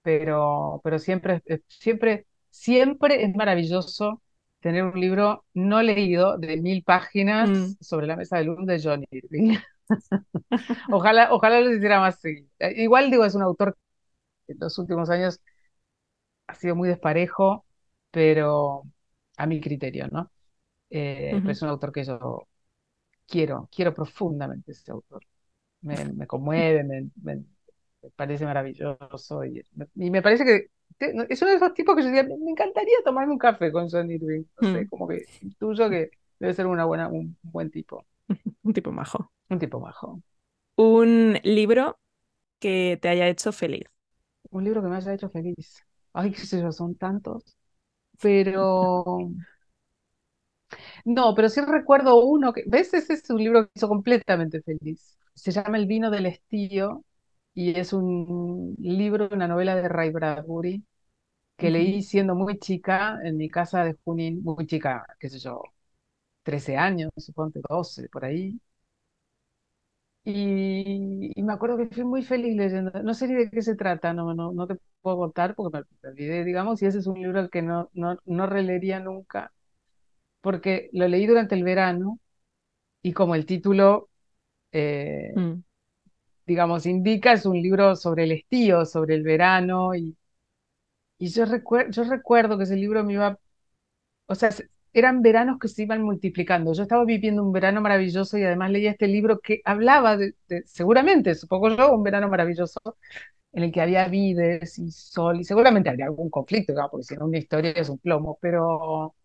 [0.02, 4.22] pero, pero siempre, siempre, siempre es maravilloso
[4.62, 6.84] tener un libro no leído de mil
[7.42, 9.58] Mm, páginas sobre la mesa de luz de John Irving.
[10.90, 12.48] Ojalá, ojalá lo hiciera más seguido.
[12.60, 13.78] Eh, Igual digo, es un autor
[14.48, 15.42] que en los últimos años
[16.48, 17.66] ha sido muy desparejo,
[18.12, 18.84] pero
[19.38, 20.32] a mi criterio, ¿no?
[20.92, 22.48] Eh, pero ujú, es un autor que yo
[23.28, 25.24] quiero, quiero profundamente ese autor.
[25.82, 27.46] Me, me conmueve, me, me-
[28.16, 32.02] parece maravilloso y me, y me parece que te- es uno de esos tipos que
[32.04, 34.46] yo diría, me, encantaría tomarme un café con John Irving.
[34.58, 34.90] No sé, mm.
[34.90, 38.06] como que intuyo que debe ser una buena, un buen tipo,
[38.64, 39.32] Un tipo majo.
[39.50, 40.22] un tipo majo.
[40.76, 42.00] Un libro
[42.60, 43.86] que te haya hecho feliz.
[44.52, 45.86] Un libro que me haya hecho feliz.
[46.14, 47.44] Ay, qué sé yo, son tantos.
[48.22, 49.34] Pero
[51.06, 52.94] no, pero sí recuerdo uno que, ¿ves?
[52.94, 55.18] Ese es un libro que hizo completamente feliz.
[55.34, 57.04] Se llama El vino del estío
[57.54, 60.84] y es un libro, una novela de Ray Bradbury
[61.58, 65.62] que leí siendo muy chica en mi casa de Junín, muy chica, qué sé yo,
[66.44, 68.60] 13 años, suponte 12 por ahí.
[70.24, 72.92] Y, y me acuerdo que fui muy feliz leyendo.
[73.04, 75.84] No sé ni de qué se trata, no, no, no te puedo contar porque me,
[76.04, 79.52] me olvidé, digamos, y ese es un libro que no, no, no releería nunca,
[80.42, 82.20] porque lo leí durante el verano
[83.04, 84.10] y como el título,
[84.74, 85.64] eh, Mm.
[86.46, 90.16] digamos, indica, es un libro sobre el estío, sobre el verano, y,
[91.18, 93.38] y yo, recuer- yo recuerdo que ese libro me iba
[94.28, 96.74] O sea, se- eran veranos que se iban multiplicando.
[96.74, 100.64] Yo estaba viviendo un verano maravilloso y además leía este libro que hablaba de, de-
[100.68, 102.80] seguramente, supongo yo, un verano maravilloso
[103.54, 107.16] en el que había vides y sol y seguramente habría algún conflicto, digamos, porque si
[107.18, 109.16] no una historia es un plomo, pero,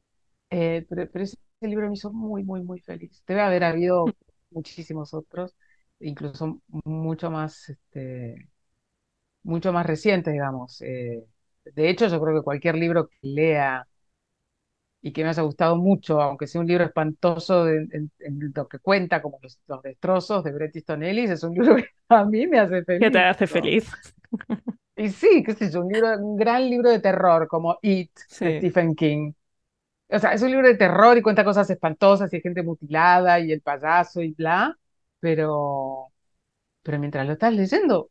[0.50, 3.22] eh, pero, pero ese libro me hizo muy, muy, muy feliz.
[3.26, 4.16] Debe haber habido
[4.50, 5.56] muchísimos otros,
[6.00, 8.48] incluso mucho más, este,
[9.42, 10.80] mucho más recientes, digamos.
[10.82, 11.26] Eh,
[11.64, 13.86] de hecho, yo creo que cualquier libro que lea
[15.02, 18.66] y que me haya gustado mucho, aunque sea un libro espantoso en, en- en lo
[18.68, 22.24] que cuenta, como los, los destrozos de Bret Easton Ellis, es un libro que a
[22.24, 23.72] mí me hace ¿Qué te feliz, hace ¿no?
[23.72, 23.90] feliz?
[24.96, 28.66] Y sí, qué sé yo, un libro, un gran libro de terror como It de.
[28.66, 29.32] Stephen King.
[30.08, 33.40] O sea, es un libro de terror y cuenta cosas espantosas y hay gente mutilada
[33.40, 34.78] y el payaso y bla,
[35.20, 36.12] pero,
[36.82, 38.10] pero mientras lo estás leyendo,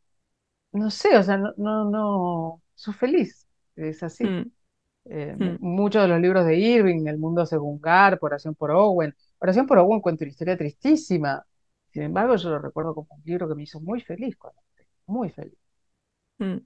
[0.72, 4.24] no sé, o sea, no, no, no, sos feliz, es así.
[4.24, 4.52] Mm,
[5.06, 5.58] eh, mm.
[5.60, 9.14] muchos de los libros de Irving, El mundo según Garp, Oración por Owen.
[9.38, 11.44] Oración por Owen cuenta una historia tristísima.
[11.92, 14.60] Sin embargo, yo lo recuerdo como un libro que me hizo muy feliz cuando
[15.06, 15.58] muy feliz.
[16.38, 16.58] Mm.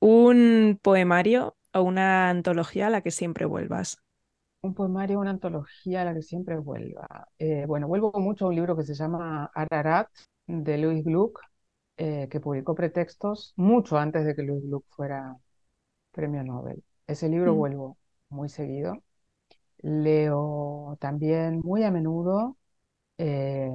[0.00, 3.98] Un poemario o una antología a la que siempre vuelvas.
[4.62, 7.28] Un poemario, una antología a la que siempre vuelva.
[7.38, 10.08] Eh, bueno, vuelvo mucho a un libro que se llama Ararat,
[10.46, 11.38] de Louis Gluck,
[11.98, 15.36] eh, que publicó Pretextos mucho antes de que Louis Gluck fuera
[16.12, 16.84] premio Nobel.
[17.08, 17.98] Ese libro Mm, vuelvo
[18.30, 19.02] muy seguido.
[19.82, 22.56] Leo también muy a menudo
[23.18, 23.70] eh,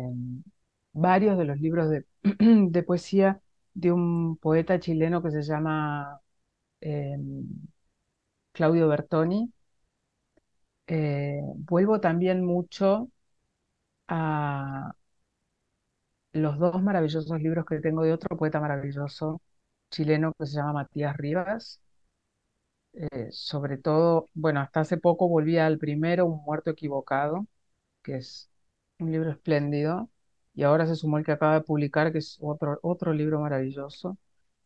[0.93, 2.05] varios de los libros de,
[2.69, 3.41] de poesía
[3.73, 6.19] de un poeta chileno que se llama
[6.81, 7.17] eh,
[8.59, 9.41] Claudio Bertoni.
[10.87, 13.09] Eh, vuelvo también mucho
[14.09, 14.93] a
[16.33, 19.41] los dos maravillosos libros que tengo de otro poeta maravilloso
[19.91, 21.79] chileno que se llama Matías Rivas.
[22.93, 27.45] Eh, sobre todo, bueno, hasta hace poco volví al primero, Un muerto equivocado,
[28.03, 28.49] que es
[28.99, 30.09] un libro espléndido,
[30.55, 34.17] y ahora se sumó el que acaba de publicar, que es otro, otro libro maravilloso.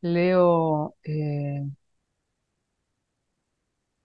[0.02, 1.64] Leo, eh,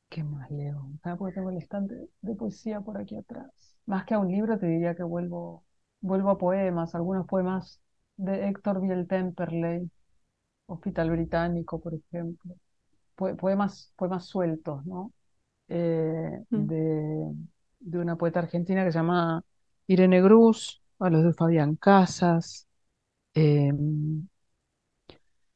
[0.09, 0.89] ¿qué más leo?
[1.03, 3.51] Ah, porque tengo el estante de poesía por aquí atrás.
[3.87, 5.65] Más que a un libro, te diría que vuelvo,
[6.01, 7.81] vuelvo a poemas, algunos poemas
[8.17, 9.91] de Héctor Biel Temperley,
[10.67, 12.57] Hospital Británico, por ejemplo.
[13.17, 15.13] Poe- poemas, poemas sueltos, ¿no?
[15.69, 17.35] eh, mm, de,
[17.81, 19.45] de una poeta argentina que se llama
[19.89, 22.69] Irene Cruz, a los de Fabián Casas,
[23.35, 23.73] eh,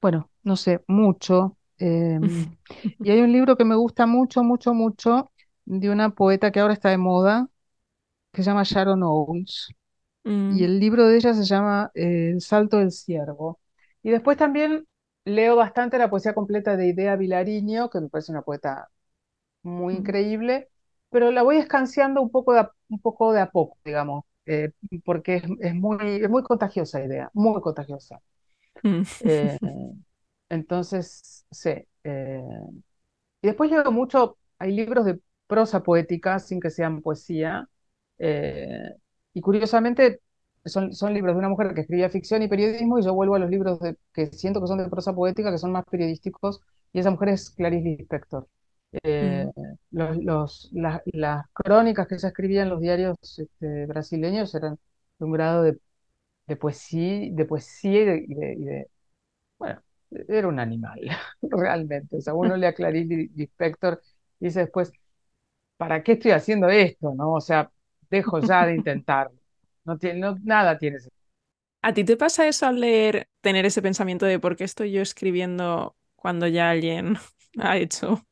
[0.01, 1.57] bueno, no sé, mucho.
[1.83, 2.21] Eh,
[3.01, 5.33] y hay un libro que me gusta mucho, mucho, mucho,
[5.65, 7.49] de una poeta que ahora está de moda,
[8.33, 9.75] que se llama Sharon Owens,
[10.49, 13.61] y mm, el libro de ella se llama eh, El salto del ciervo.
[14.03, 14.87] Y después también
[15.25, 18.89] leo bastante la poesía completa de Idea Vilariño, que me parece una poeta
[19.63, 20.69] muy mm, increíble,
[21.11, 24.73] pero la voy escanciando un poco de a, un poco de a poco, digamos, eh,
[25.05, 28.21] porque es, es muy, es muy contagiosa idea, muy contagiosa.
[28.85, 29.03] Mm.
[29.21, 29.59] Eh,
[30.53, 31.71] entonces, sí.
[32.05, 32.43] eh,
[33.43, 37.69] y después leo mucho, hay libros de prosa poética sin que sean poesía.
[38.19, 38.91] eh,
[39.35, 40.21] y curiosamente
[40.65, 43.39] son, son libros de una mujer que escribía ficción y periodismo y yo vuelvo a
[43.41, 46.61] los libros de, que siento que son de prosa poética, que son más periodísticos,
[46.93, 48.49] y esa mujer es Clarice Lispector.
[49.05, 49.53] Eh, Mm.
[49.91, 54.79] los, los- las, las crónicas que ella escribía en los diarios este, brasileños eran
[55.19, 55.79] de un grado de,
[56.47, 58.65] de poesía, de poesía y de, y
[60.29, 61.01] era un animal,
[61.43, 62.17] realmente.
[62.17, 64.01] O sea, uno lee a Clarice Lispector
[64.41, 64.93] y dice después,
[65.77, 67.15] ¿para qué estoy haciendo esto?
[67.15, 67.33] ¿No?
[67.35, 67.71] O sea,
[68.11, 69.39] dejo ya de intentarlo.
[69.85, 71.23] No tiene, no- nada tiene sentido.
[71.83, 75.03] ¿A ti te pasa eso al leer, tener ese pensamiento de por qué estoy yo
[75.03, 77.17] escribiendo cuando ya alguien
[77.59, 78.25] ha hecho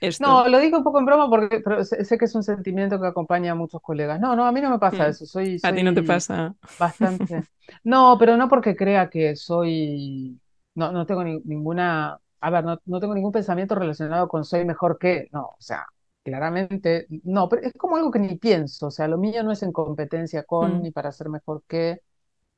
[0.00, 0.42] esto?
[0.42, 3.00] No, lo digo un poco en broma porque pero sé, sé que es un sentimiento
[3.00, 4.20] que acompaña a muchos colegas.
[4.20, 5.10] No, no, a mí no me pasa Mm.
[5.10, 5.24] eso.
[5.26, 6.54] Soy, ¿A ti no te pasa?
[6.78, 7.46] bastante.
[7.84, 10.40] No, pero no porque crea que soy.
[10.74, 12.18] No, no tengo ni- ninguna.
[12.40, 15.28] A ver, no, no tengo ningún pensamiento relacionado con soy mejor que.
[15.32, 15.86] No, o sea,
[16.22, 17.06] claramente.
[17.24, 18.88] No, pero es como algo que ni pienso.
[18.88, 20.82] O sea, lo mío no es en competencia con Mm.
[20.82, 22.00] ni para ser mejor que.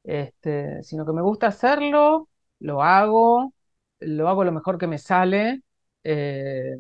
[0.04, 2.28] Este, sino que me gusta hacerlo,
[2.60, 3.54] lo hago,
[4.00, 5.62] lo hago lo mejor que me sale.
[6.04, 6.76] eh,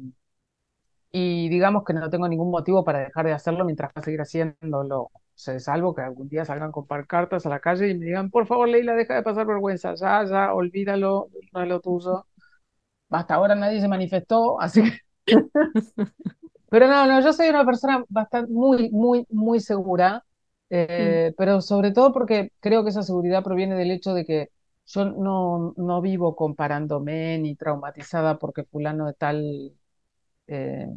[1.12, 4.20] y digamos que no tengo ningún motivo para dejar de hacerlo mientras va a seguir
[4.20, 5.02] haciéndolo.
[5.04, 8.30] O sea, salvo que algún día salgan con cartas a la calle y me digan,
[8.30, 12.26] por favor, Leila, deja de pasar vergüenza, ya, ya, olvídalo, no es lo tuyo.
[13.10, 14.98] Hasta ahora nadie se manifestó, así que...
[16.70, 20.24] Pero no, no, yo soy una persona bastante, muy, muy, muy segura,
[20.98, 21.18] Mm.
[21.18, 24.48] eh, pero sobre todo porque creo que esa seguridad proviene del hecho de que
[24.86, 29.72] yo no, no vivo comparándome ni traumatizada porque fulano de tal...
[30.46, 30.88] eh,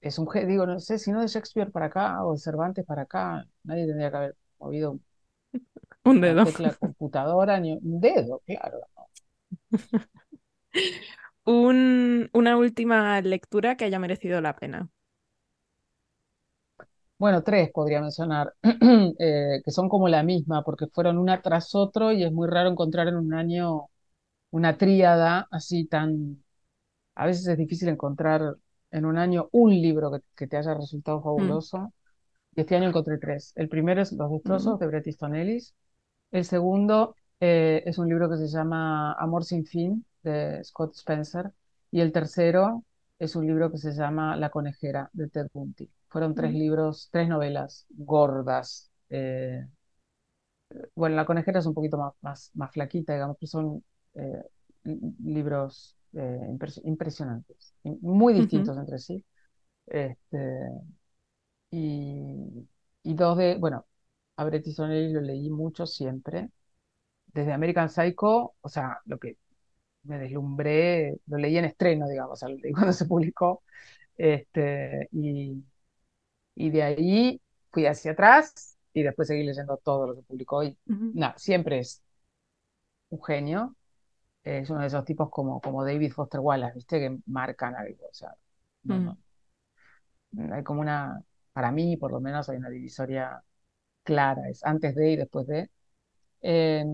[0.00, 3.02] es un, digo, no sé, si no de Shakespeare para acá o de Cervantes para
[3.02, 4.98] acá, nadie tendría que haber movido
[6.04, 6.44] Un una dedo.
[6.44, 8.80] tecla computadora ni un dedo, claro.
[11.46, 14.90] Un- una última lectura que haya merecido la pena.
[17.18, 18.54] Bueno, tres podría mencionar,
[19.18, 22.70] eh, que son como la misma, porque fueron una tras otro y es muy raro
[22.70, 23.86] encontrar en un año
[24.52, 26.43] una tríada así tan...
[27.14, 28.56] A veces es difícil encontrar
[28.90, 31.22] en un año un libro que, que te haya resultado Mm.
[31.24, 31.92] fabuloso.
[32.56, 33.52] Y este año encontré tres.
[33.56, 34.34] El primero es Los Mm.
[34.34, 35.74] destrozos de Bret Easton Ellis.
[36.32, 41.52] El segundo eh, es un libro que se llama Amor sin fin, de Scott Spencer.
[41.90, 42.84] Y el tercero
[43.18, 45.90] es un libro que se llama La conejera, de Ted Bundy.
[46.08, 46.56] Fueron tres Mm.
[46.56, 48.90] libros, tres novelas gordas.
[49.10, 49.66] eh,
[50.94, 53.84] bueno, La conejera es un poquito más, más, más flaquita, digamos, que son
[54.14, 54.42] eh,
[54.84, 59.24] li- libros eh, impres- impresionantes, muy distintos entre sí.
[59.86, 60.38] Este,
[61.70, 62.68] y,
[63.02, 63.86] y dos de, bueno,
[64.36, 66.50] a Bret Easton Ellis lo leí mucho siempre
[67.28, 69.38] desde American Psycho, o sea, lo que
[70.04, 73.62] me deslumbré, lo leí en estreno, digamos, o sea, lo leí cuando se publicó,
[74.16, 75.64] este, y,
[76.56, 77.42] y de ahí
[77.72, 81.14] fui hacia atrás y después seguí leyendo todo lo que publicó y Ujú.
[81.14, 82.02] nada, siempre es
[83.10, 83.74] un genio,
[84.44, 87.00] es uno de esos tipos como, como David Foster Wallace, ¿viste?
[87.00, 88.34] Que marcan algo, o sea,
[88.84, 89.16] no, Mm.
[90.32, 91.20] no, hay como una,
[91.52, 93.42] para mí por lo menos hay una divisoria
[94.04, 95.70] clara, es antes de y después de,
[96.42, 96.84] Eh,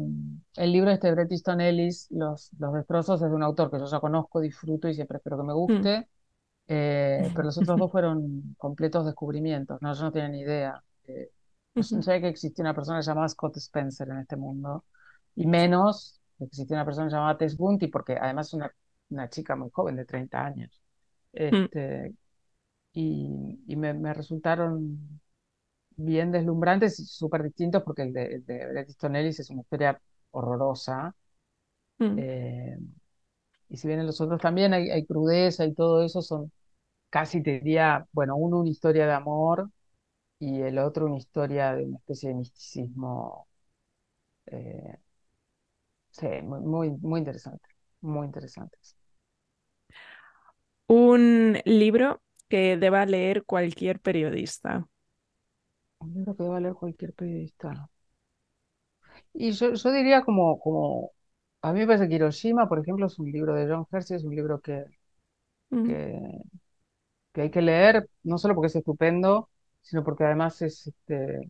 [0.57, 3.79] el libro este de Bret Easton Ellis, Los, Los destrozos, es de un autor que
[3.79, 5.85] yo ya conozco, disfruto y siempre espero que me Mm.
[5.85, 6.09] guste,
[6.69, 10.83] eh, pero los otros dos fueron completos descubrimientos, no, yo no tenía ni idea.
[11.09, 11.31] Eh,
[11.91, 14.85] no, sabía que existía una persona llamada Scott Spencer en este mundo,
[15.37, 18.73] y menos que existía una persona llamada Tess Bunty, porque además es una,
[19.11, 20.83] una chica muy joven, de 30 años.
[21.53, 21.67] Mm.
[21.67, 22.15] Este,
[22.95, 25.21] y y me, me resultaron
[25.97, 28.87] bien deslumbrantes y súper distintos porque el de, el de
[29.41, 30.01] es una historia
[30.33, 31.15] horrorosa.
[32.01, 32.17] Mm.
[32.17, 32.77] eh,
[33.69, 36.53] y si bien en los otros también hay, hay crudeza y todo eso, son
[37.11, 39.71] casi te diría, bueno, uno una historia de amor
[40.41, 43.49] y el otro una historia de una especie de misticismo.
[44.47, 44.99] eh,
[46.21, 47.69] sí, muy, muy, muy interesante,
[48.01, 48.79] muy interesante.
[50.89, 54.87] Un libro que deba leer cualquier periodista.
[56.05, 57.89] Un libro que deba leer cualquier periodista.
[59.33, 61.13] Y yo, yo diría como, como,
[61.63, 64.25] a mí me parece que Hiroshima, por ejemplo, es un libro de John Hersey, es
[64.25, 64.85] un libro que,
[65.73, 65.93] Mm.
[65.93, 66.21] que
[67.33, 69.51] que hay que leer, no solo porque es estupendo,
[69.83, 71.41] sino porque además es, este,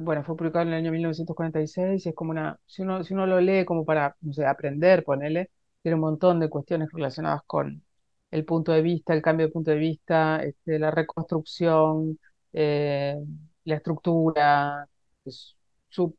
[0.00, 3.26] bueno, fue publicado en el año 1946 y es como una, si uno, si uno
[3.26, 5.50] lo lee como para, no sé, aprender, ponele,
[5.82, 7.82] tiene un montón de cuestiones relacionadas con
[8.30, 12.18] el punto de vista, el cambio de punto de vista, este, la reconstrucción,
[12.52, 13.16] eh,
[13.64, 14.86] la estructura,
[15.24, 15.56] es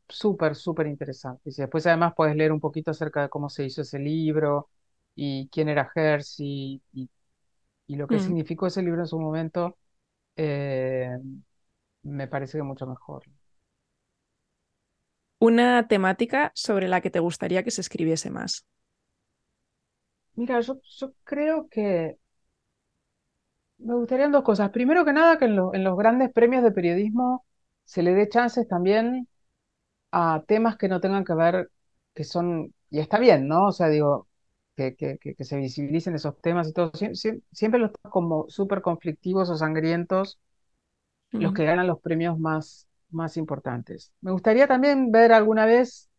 [0.08, 1.50] súper, súper interesante.
[1.50, 4.68] Y después además puedes leer un poquito acerca de cómo se hizo ese libro
[5.14, 7.10] y quién era Hersey y,
[7.88, 8.20] y lo que Mm.
[8.20, 9.78] significó ese libro en su momento,
[10.36, 11.10] eh,
[12.04, 13.24] me parece que mucho mejor.
[15.46, 18.64] Una temática sobre la que te gustaría que se escribiese más.
[20.36, 22.18] Mira, yo, yo creo que
[23.78, 24.70] me gustarían dos cosas.
[24.70, 27.44] Primero que nada, que en, lo- en los grandes premios de periodismo
[27.84, 29.28] se le dé chances también
[30.12, 31.70] a temas que no tengan que ver,
[32.14, 33.68] que son, y está bien, ¿no?
[33.68, 34.28] O sea, digo,
[34.76, 36.92] que, que, que, se visibilicen esos temas y todo.
[36.92, 40.40] Sie- sie- siempre los como súper conflictivos o sangrientos,
[41.38, 44.12] los que ganan los premios más, más importantes.
[44.20, 46.10] Me gustaría también ver alguna vez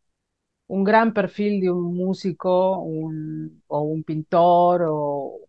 [0.68, 5.40] un gran perfil de un músico un, o un pintor o,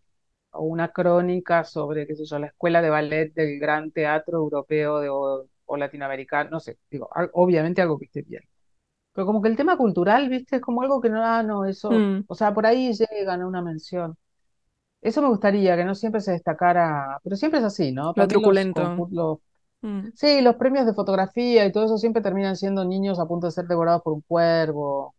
[0.51, 4.99] o una crónica sobre, qué sé yo, la escuela de ballet del gran teatro europeo
[4.99, 8.43] de, o, o latinoamericano, no sé, digo, obviamente algo que esté bien.
[9.13, 12.05] Pero como que el tema cultural, viste, es como algo que no, ah, no, eso,
[12.05, 12.25] Mm.
[12.27, 14.17] o sea, por ahí llegan a una mención.
[15.01, 18.13] Eso me gustaría, que no siempre se destacara, pero siempre es así, ¿no?
[18.15, 18.71] Lo También los, truculento.
[18.71, 19.39] concur- los
[19.85, 20.09] Mm.
[20.15, 23.51] Sí, los premios de fotografía y todo eso siempre terminan siendo niños a punto de
[23.51, 25.15] ser devorados por un cuervo.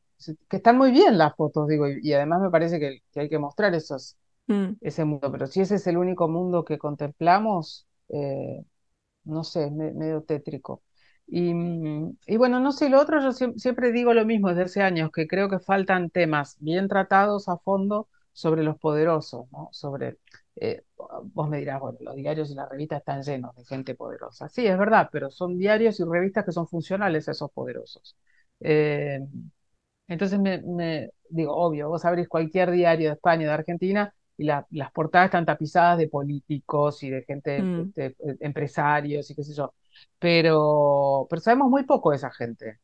[0.48, 3.28] Que están muy bien las fotos, digo, y, y además me parece que, que hay
[3.28, 4.16] que mostrar esos,
[4.48, 4.76] Mm.
[4.80, 5.32] ese mundo.
[5.32, 8.64] Pero si ese es el único mundo que contemplamos, eh,
[9.24, 10.82] no sé, es me- medio tétrico.
[11.28, 11.52] Y,
[12.26, 15.10] y bueno, no sé, lo otro yo siem- siempre digo lo mismo desde hace años,
[15.12, 19.68] que creo que faltan temas bien tratados a fondo sobre los poderosos, ¿no?
[19.72, 20.18] Sobre,
[20.56, 20.82] eh,
[21.34, 24.48] vos me dirás, bueno, los diarios y las revistas están llenos de gente poderosa.
[24.48, 28.16] Sí, es verdad, pero son diarios y revistas que son funcionales a esos poderosos.
[28.60, 29.20] Eh,
[30.08, 34.66] entonces me, me- digo, obvio, vos abrís cualquier diario de España, de Argentina, y la-
[34.70, 37.76] las portadas están tapizadas de políticos y de gente, Mm.
[37.76, 39.74] este, eh, empresarios y qué sé yo.
[40.18, 42.78] Pero, pero sabemos muy poco de esa gente,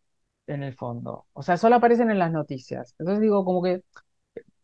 [0.46, 1.26] en el fondo.
[1.32, 2.94] O sea, solo aparecen en las noticias.
[2.98, 3.82] Entonces digo, como que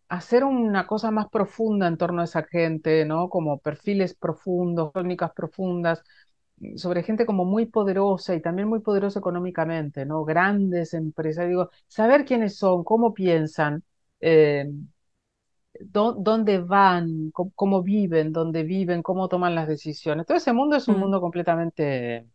[0.09, 3.29] hacer una cosa más profunda en torno a esa gente, ¿no?
[3.29, 6.03] Como perfiles profundos, crónicas profundas,
[6.59, 10.25] mm, sobre gente como muy poderosa y también muy poderosa económicamente, ¿no?
[10.25, 13.85] Grandes empresas, digo, saber quiénes son, cómo piensan,
[14.21, 14.69] eh,
[15.81, 20.27] dó- dónde van, cómo, cómo viven, dónde viven, cómo toman las decisiones.
[20.27, 21.01] Todo ese mundo es un Mm.
[21.01, 22.27] mundo completamente,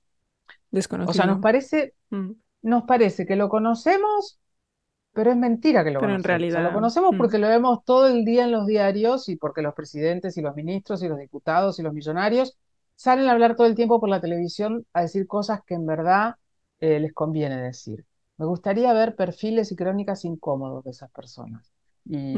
[1.03, 1.39] o sea, nos Desconocido.
[1.39, 2.33] parece, Mm.
[2.61, 4.39] nos parece que lo conocemos
[5.13, 6.49] pero es mentira que lo Pero en conocemos.
[6.49, 6.73] O sea, lo realidad.
[6.73, 7.17] conocemos mm.
[7.17, 10.55] porque lo vemos todo el día en los diarios y porque los presidentes y los
[10.55, 12.57] ministros y los diputados y los millonarios
[12.95, 16.35] salen a hablar todo el tiempo por la televisión a decir cosas que en verdad
[16.79, 18.05] eh, les conviene decir.
[18.37, 21.71] Me gustaría ver perfiles y crónicas incómodos de esas personas.
[22.05, 22.35] Y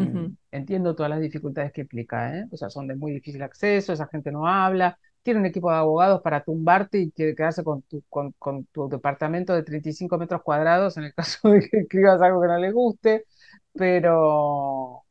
[0.51, 2.45] entiendo todas las dificultades que implica, ¿eh?
[2.51, 5.77] O sea, son de muy difícil acceso, esa gente no habla, tiene un equipo de
[5.77, 10.43] abogados para tumbarte y que- quedarse con tu, con, con tu departamento de 35 metros
[10.43, 13.25] cuadrados en el caso de que escribas algo que no le guste,
[13.73, 15.03] pero,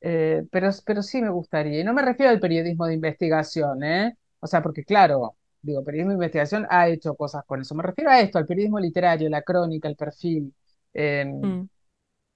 [0.00, 1.80] eh, pero, pero sí me gustaría.
[1.80, 4.16] Y no me refiero al periodismo de investigación, ¿eh?
[4.40, 7.74] O sea, porque claro, digo, periodismo de investigación ha hecho cosas con eso.
[7.74, 10.54] Me refiero a esto, al periodismo literario, la crónica, el perfil.
[10.94, 11.68] Eh, Mm.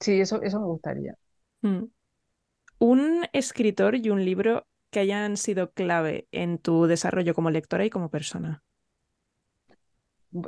[0.01, 1.17] sí, eso, eso me gustaría.
[1.63, 1.85] Mm.
[2.79, 7.91] Un escritor y un libro que hayan sido clave en tu desarrollo como lectora y
[7.91, 8.65] como persona.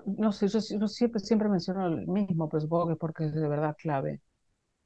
[0.06, 3.34] No sé, yo, yo siempre, siempre menciono el mismo, pero supongo que es porque es
[3.34, 4.20] de verdad clave.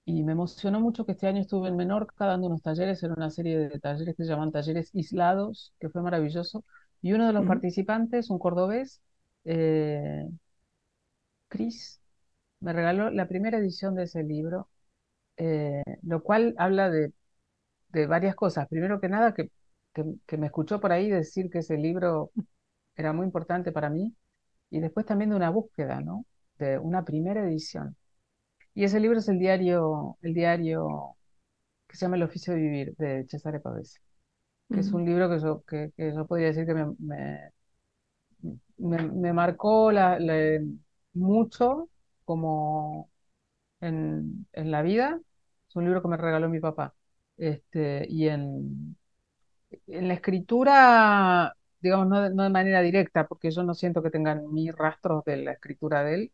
[0.07, 3.31] Y me emocionó mucho que este año estuve en Menorca dando unos talleres, era una
[3.31, 6.65] serie de talleres que se llaman talleres aislados, que fue maravilloso.
[7.03, 7.47] Y uno de los Mm.
[7.47, 9.03] participantes, un cordobés,
[9.45, 10.27] eh,
[11.49, 12.01] Cris,
[12.61, 14.69] me regaló la primera edición de ese libro,
[15.39, 17.13] eh, lo cual habla de,
[17.93, 18.69] de varias cosas.
[18.69, 19.51] Primero que nada, que,
[19.95, 22.33] que, que me escuchó por ahí decir que ese libro
[22.97, 24.15] era muy importante para mí,
[24.71, 26.27] y después también de una búsqueda, ¿no?
[26.59, 27.97] De una primera edición.
[28.75, 31.17] Y ese libro es el diario, el diario
[31.89, 34.01] que se llama El oficio de vivir, de Cesare Pavese,
[34.73, 37.53] que es un libro que yo, que, que yo podría decir que me, me,
[38.79, 40.61] me- me marcó la- la-
[41.15, 41.89] mucho
[42.25, 43.11] como
[43.81, 45.21] en, en la vida.
[45.69, 46.95] Es un libro que me regaló mi papá.
[47.41, 48.97] Este, y en,
[49.87, 54.11] en la escritura, digamos, no de, no de manera directa, porque yo no siento que
[54.11, 56.33] tengan ni rastros de la escritura de él,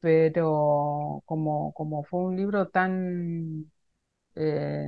[0.00, 3.72] pero como, como fue un libro tan,
[4.36, 4.86] eh,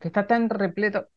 [0.00, 1.08] que está tan repleto,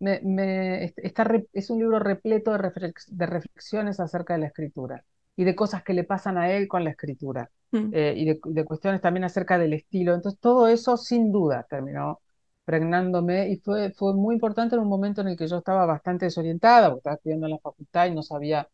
[0.00, 4.46] me, me- est- está es un libro repleto de, reflex- de reflexiones acerca de la
[4.48, 5.04] escritura
[5.36, 7.92] y de cosas que le pasan a él con la escritura Mm.
[7.92, 10.14] eh, y de, de cuestiones también acerca del estilo.
[10.14, 12.20] Entonces, todo eso sin duda terminó
[12.64, 16.26] pregnándome y fue, fue muy importante en un momento en el que yo estaba bastante
[16.26, 18.68] desorientada, porque estaba estudiando en la facultad y no sabía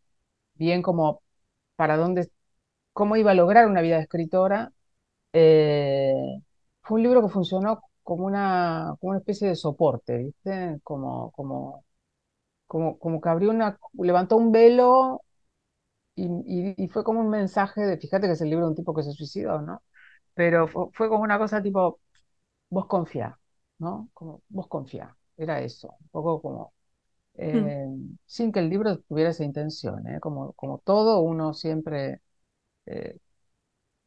[0.55, 1.23] bien cómo,
[1.77, 2.31] para dónde
[2.93, 4.73] cómo iba a lograr una vida de escritora.
[5.33, 6.15] Eh,
[6.83, 10.81] fue un libro que funcionó como una, como una especie de soporte, ¿viste?
[10.85, 11.85] Como, como,
[12.67, 15.23] como, como que abrió una, levantó un velo
[16.15, 18.77] y, y- y fue como un mensaje de, fíjate que es el libro de un
[18.77, 19.83] tipo que se suicidó, ¿no?
[20.35, 22.01] Pero fue, fue como una cosa tipo,
[22.71, 23.40] vos confía,
[23.81, 24.11] ¿no?
[24.15, 26.75] Como vos confía, era eso, un poco como,
[27.55, 27.87] Mm, eh,
[28.27, 30.21] sin que el libro tuviera esa intención, ¿eh?
[30.21, 32.23] Como, como todo, uno siempre,
[32.87, 33.19] eh,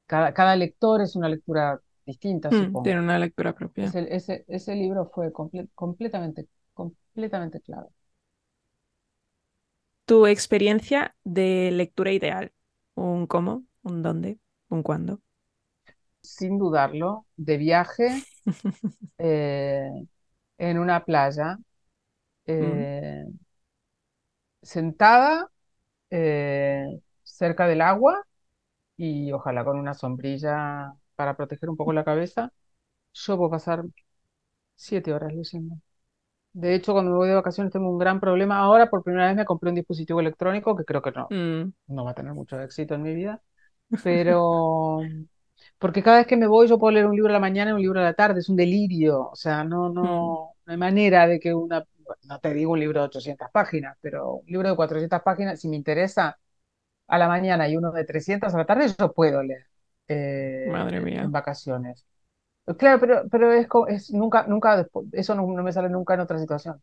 [0.07, 3.01] cada, cada lector es una lectura distinta, mm, Tiene supongo.
[3.01, 3.97] una lectura propia.
[3.97, 7.89] Ese, ese, ese libro fue comple- completamente, completamente clave.
[10.05, 12.53] Tu experiencia de lectura ideal.
[12.95, 15.21] Un cómo, un dónde, un cuándo.
[16.21, 18.25] Sin dudarlo, de viaje
[19.17, 19.89] eh,
[20.57, 21.57] en una playa,
[22.59, 23.25] Mm, eh,
[24.61, 25.49] sentada
[26.09, 26.85] eh,
[27.23, 28.23] cerca del agua
[28.97, 32.53] y ojalá con una sombrilla para proteger un poco la cabeza,
[33.13, 33.83] yo puedo pasar
[34.75, 35.75] siete horas leyendo.
[36.53, 38.59] De hecho, cuando me voy de vacaciones tengo un gran problema.
[38.59, 42.05] Ahora por primera vez me compré un dispositivo electrónico que creo que no, mm, no
[42.05, 43.41] va a tener mucho éxito en mi vida,
[44.01, 45.09] pero
[45.83, 47.73] porque cada vez que me voy yo puedo leer un libro a la mañana y
[47.75, 49.29] un libro a la tarde, es un delirio.
[49.31, 51.85] O sea, no, mm, no, no hay manera de que una,
[52.23, 55.67] no te digo un libro de 800 páginas, pero un libro de 400 páginas, si
[55.69, 56.39] me interesa
[57.07, 59.67] a la mañana y uno de 300 a la tarde, yo puedo leer
[60.65, 61.31] Madre eh, en mía.
[61.31, 62.05] vacaciones.
[62.77, 66.39] Claro, pero, pero es, nunca, nunca, despu- eso no, no me sale nunca en otra
[66.39, 66.81] situación.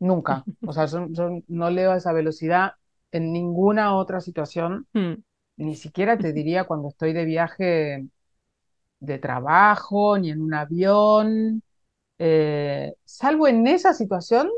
[0.00, 0.46] Nunca.
[0.64, 2.72] O sea, yo, yo no leo a esa velocidad
[3.12, 5.22] en ninguna otra situación, Mm,
[5.56, 8.08] ni siquiera te diría cuando estoy de viaje
[9.00, 11.62] de trabajo, ni en un avión.
[12.18, 14.50] eh, salvo en esa situación,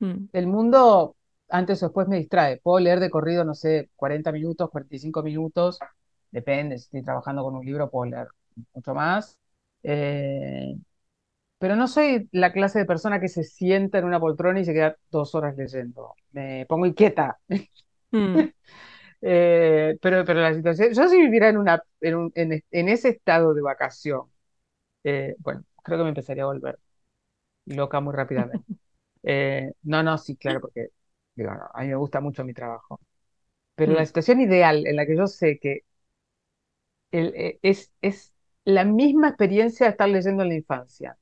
[0.00, 1.16] mm, el mundo
[1.48, 2.58] antes o después me distrae.
[2.62, 5.78] Puedo leer de corrido, no sé, 40 minutos, 45 minutos,
[6.30, 8.28] depende, si estoy trabajando con un libro puedo leer
[8.74, 9.38] mucho más.
[9.82, 10.76] Eh,
[11.58, 14.74] pero no soy la clase de persona que se sienta en una poltrona y se
[14.74, 16.14] queda dos horas leyendo.
[16.32, 17.38] Me pongo inquieta.
[18.12, 18.48] mm,
[19.22, 23.10] Eh, pero, pero la situación, yo si viviera en, una, en, un- en, en ese
[23.10, 24.30] estado de vacación,
[25.04, 26.78] eh, bueno, creo que me empezaría a volver
[27.66, 28.64] loca muy rápidamente.
[29.24, 30.88] Eh, no, no, sí, claro, porque
[31.36, 33.00] digo, no, a mí me gusta mucho mi trabajo.
[33.76, 35.82] Pero la mm, situación ideal en la que yo sé que
[37.10, 41.18] el- eh, es, es la misma experiencia de estar leyendo en la infancia.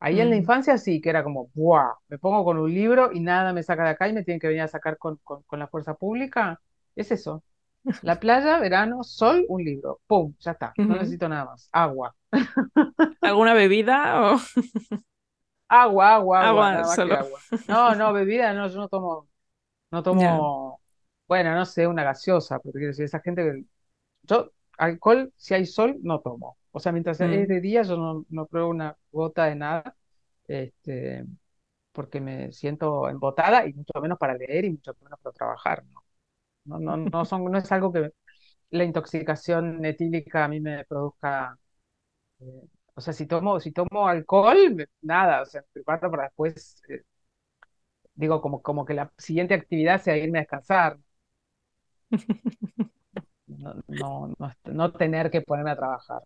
[0.00, 0.36] Ahí en la mm.
[0.36, 1.94] infancia sí, que era como, ¡buah!
[2.08, 4.48] Me pongo con un libro y nada me saca de acá y me tienen que
[4.48, 6.60] venir a sacar con, con, con la fuerza pública.
[7.00, 7.44] Es eso.
[8.02, 10.00] La playa, verano, sol, un libro.
[10.06, 10.34] ¡Pum!
[10.40, 10.78] Ya está.
[10.86, 11.68] No necesito nada más.
[11.72, 12.16] Agua.
[13.22, 14.38] ¿Alguna bebida o
[15.68, 16.66] Agua, agua, agua.
[16.74, 17.16] agua solo?
[17.20, 17.44] agua.
[17.66, 19.28] No, no, bebida, no, yo no tomo,
[19.90, 20.82] no tomo,
[21.28, 23.64] bueno, no sé, una gaseosa, porque quiero decir, esa gente que
[24.24, 26.58] Yo, alcohol, si hay sol, no tomo.
[26.72, 29.96] O sea, mientras es Mm, de día, yo no, no pruebo una gota de nada,
[30.48, 31.24] este,
[31.92, 35.84] porque me siento embotada y mucho menos para leer y mucho menos para trabajar.
[35.86, 35.99] No,
[36.78, 38.10] no, no, no son, no es algo que
[38.70, 41.58] la intoxicación etílica a mí me produzca.
[42.40, 42.62] eh,
[42.94, 47.02] o sea, si tomo, si tomo alcohol, nada, o sea, preparo para después, eh,
[48.14, 50.98] digo, como, como que la siguiente actividad sea irme a descansar,
[53.46, 56.22] no, no, no, no tener que ponerme a trabajar.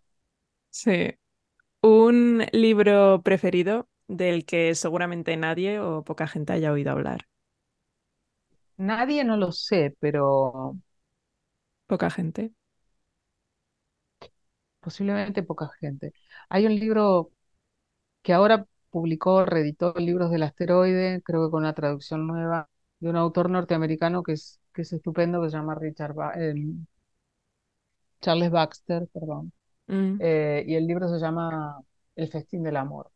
[0.71, 1.15] Sí.
[1.83, 7.27] Un libro preferido del que seguramente nadie o poca gente haya oído hablar.
[8.77, 10.77] Nadie no lo sé, pero
[11.87, 12.53] Poca gente.
[14.81, 16.13] posiblemente poca gente.
[16.49, 17.31] Hay un libro
[18.23, 22.71] que ahora publicó, reeditó Libros del Asteroide, creo que con una traducción nueva,
[23.01, 26.87] de un autor norteamericano que es, que es estupendo, que se llama Richard Ba- em,
[28.21, 29.53] Charles Baxter, perdón.
[29.89, 31.81] Mm, Eh, y el libro se llama
[32.17, 33.11] El Festín del Amor.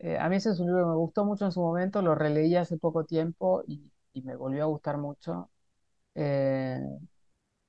[0.00, 2.14] Eh, a mí ese es un libro que me gustó mucho en su momento, lo
[2.14, 5.50] releí hace poco tiempo y, y me volvió a gustar mucho.
[6.14, 6.80] Eh,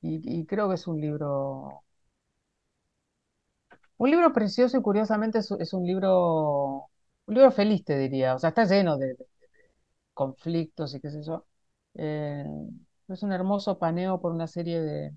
[0.02, 1.84] y, creo que es un libro
[3.98, 6.90] Un libro precioso y curiosamente es, es un libro,
[7.26, 8.36] un libro feliz, te diría.
[8.36, 9.16] O sea, está lleno de,
[10.14, 11.46] conflictos y qué sé yo.
[11.96, 12.46] Eh,
[13.10, 15.14] es un hermoso paneo por una serie de,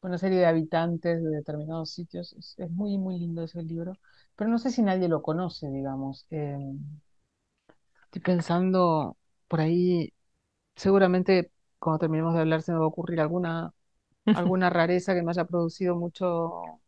[0.00, 2.34] una serie de habitantes de determinados sitios.
[2.58, 3.94] Es, muy, muy lindo ese libro.
[4.36, 6.26] Pero no sé si nadie lo conoce, digamos.
[6.30, 6.56] Eh,
[8.04, 9.16] estoy pensando
[9.48, 10.12] por ahí,
[10.76, 13.74] seguramente cuando terminemos de hablar se me va a ocurrir alguna,
[14.32, 16.80] alguna rareza que me haya producido mucho,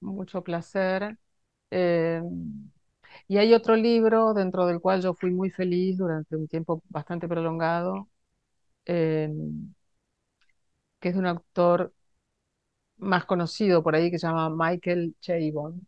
[0.00, 1.18] mucho placer.
[1.70, 2.22] Eh,
[3.28, 7.28] Y hay otro libro dentro del cual yo fui muy feliz durante un tiempo bastante
[7.28, 8.08] prolongado,
[8.86, 9.30] eh,
[11.00, 11.92] que es de un autor
[12.98, 15.86] más conocido por ahí que se llama Michael Chabon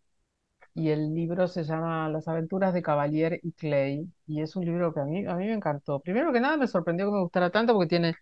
[0.77, 4.95] y el libro se llama Las aventuras de Cavalier y Clay y es un libro
[4.95, 6.01] que a mí, a mí me encantó.
[6.01, 8.17] Primero que nada me sorprendió que me gustara tanto porque tiene,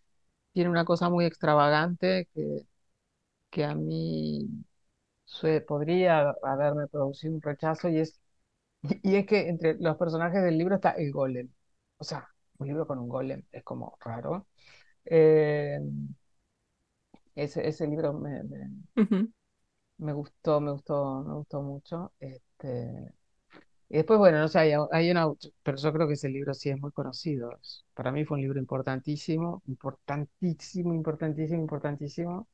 [0.53, 2.67] tiene una cosa muy extravagante que,
[3.51, 4.49] que a mí
[5.25, 8.21] sue- podría haberme producido un rechazo y es,
[9.03, 11.51] y es que entre los personajes del libro está el golem.
[11.99, 12.29] O sea,
[12.59, 14.49] un libro con un golem es como raro.
[15.07, 15.81] Eh,
[17.35, 18.43] ese, ese libro me,
[19.99, 22.13] me gustó, me gustó, me gustó mucho.
[22.21, 23.13] Este,
[23.91, 25.27] y después, bueno, no sé, hay, hay una,
[25.63, 27.53] pero yo creo que ese libro sí es muy conocido.
[27.63, 32.49] Es- Para mí fue un libro importantísimo, importantísimo, importantísimo, importantísimo.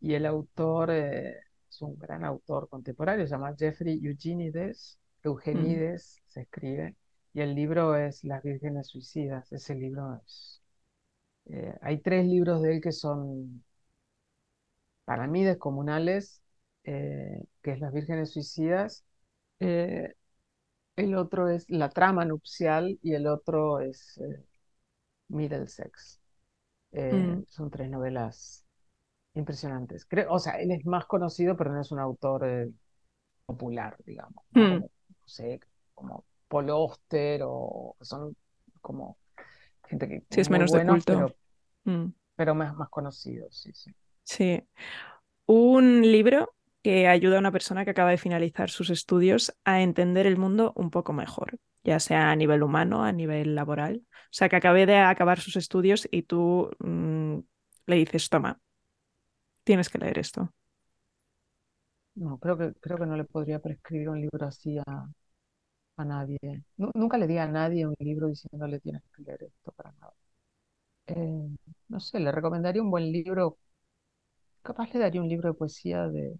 [0.00, 1.36] Y el autor eh,
[1.68, 4.98] es un gran autor contemporáneo, se llama Jeffrey Eugenides,
[5.52, 6.96] mm, Eugenides se escribe,
[7.34, 9.50] y el libro es Las Vírgenes Suicidas.
[9.52, 10.62] Ese libro es...
[11.46, 13.64] eh, hay tres libros de él que son
[15.10, 16.40] para mí descomunales,
[16.84, 19.04] eh, que es Las Vírgenes Suicidas.
[19.60, 20.14] eh,
[20.96, 24.44] el otro es La Trama Nupcial y el otro es eh,
[25.28, 26.20] Middlesex.
[27.12, 28.64] Mm, son tres novelas
[29.34, 30.06] impresionantes.
[30.06, 32.70] Creo, o sea, él es más conocido, pero no es un autor
[33.46, 34.64] popular, digamos, ¿no?
[34.64, 34.80] mm.
[34.80, 35.60] Como, no sé,
[35.94, 38.36] como Paul Auster o son
[38.80, 39.18] como
[39.88, 41.26] gente que Sí, es menos de buenos, culto.
[41.26, 41.36] pero,
[41.84, 42.06] Mm,
[42.36, 43.94] pero más, más conocidos, sí, sí.
[44.30, 44.62] Sí.
[45.46, 50.26] Un libro que ayuda a una persona que acaba de finalizar sus estudios a entender
[50.26, 54.02] el mundo un poco mejor, ya sea a nivel humano, a nivel laboral.
[54.08, 57.38] O sea, que acabe de acabar sus estudios y tú mm,
[57.86, 58.60] le dices, toma,
[59.64, 60.52] tienes que leer esto.
[62.14, 65.08] No, creo que, creo que no le podría prescribir un libro así a,
[65.96, 66.38] a nadie.
[66.78, 70.14] Nu- nunca le di a nadie un libro diciéndole tienes que leer esto para nada.
[71.06, 71.48] Eh,
[71.88, 73.58] no sé, le recomendaría un buen libro.
[74.62, 76.38] Capaz le daría un libro de poesía de...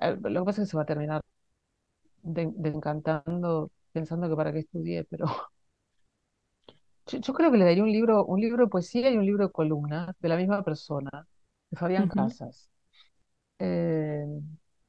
[0.00, 1.22] eh, lo que pasa es que se va a terminar
[2.22, 5.26] de, de encantando pensando que para qué estudié, pero
[7.06, 9.46] yo, yo creo que le daría un libro, un libro de poesía y un libro
[9.46, 11.10] de columnas de la misma persona,
[11.70, 12.70] de Fabián Ujú, Casas,
[13.58, 14.26] eh,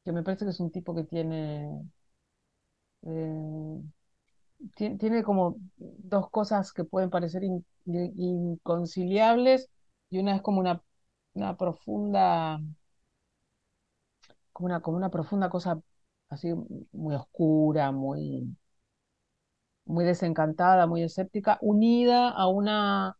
[0.05, 1.67] que me parece que es un tipo que tiene,
[3.03, 3.81] eh,
[4.75, 9.69] ti- tiene como dos cosas que pueden parecer in- in- inconciliables
[10.09, 10.81] y una es como una,
[11.33, 12.59] una profunda,
[14.53, 15.79] como una, como una profunda cosa
[16.29, 16.49] así
[16.93, 18.55] muy oscura, muy,
[19.85, 23.17] muy desencantada, muy escéptica, unida a una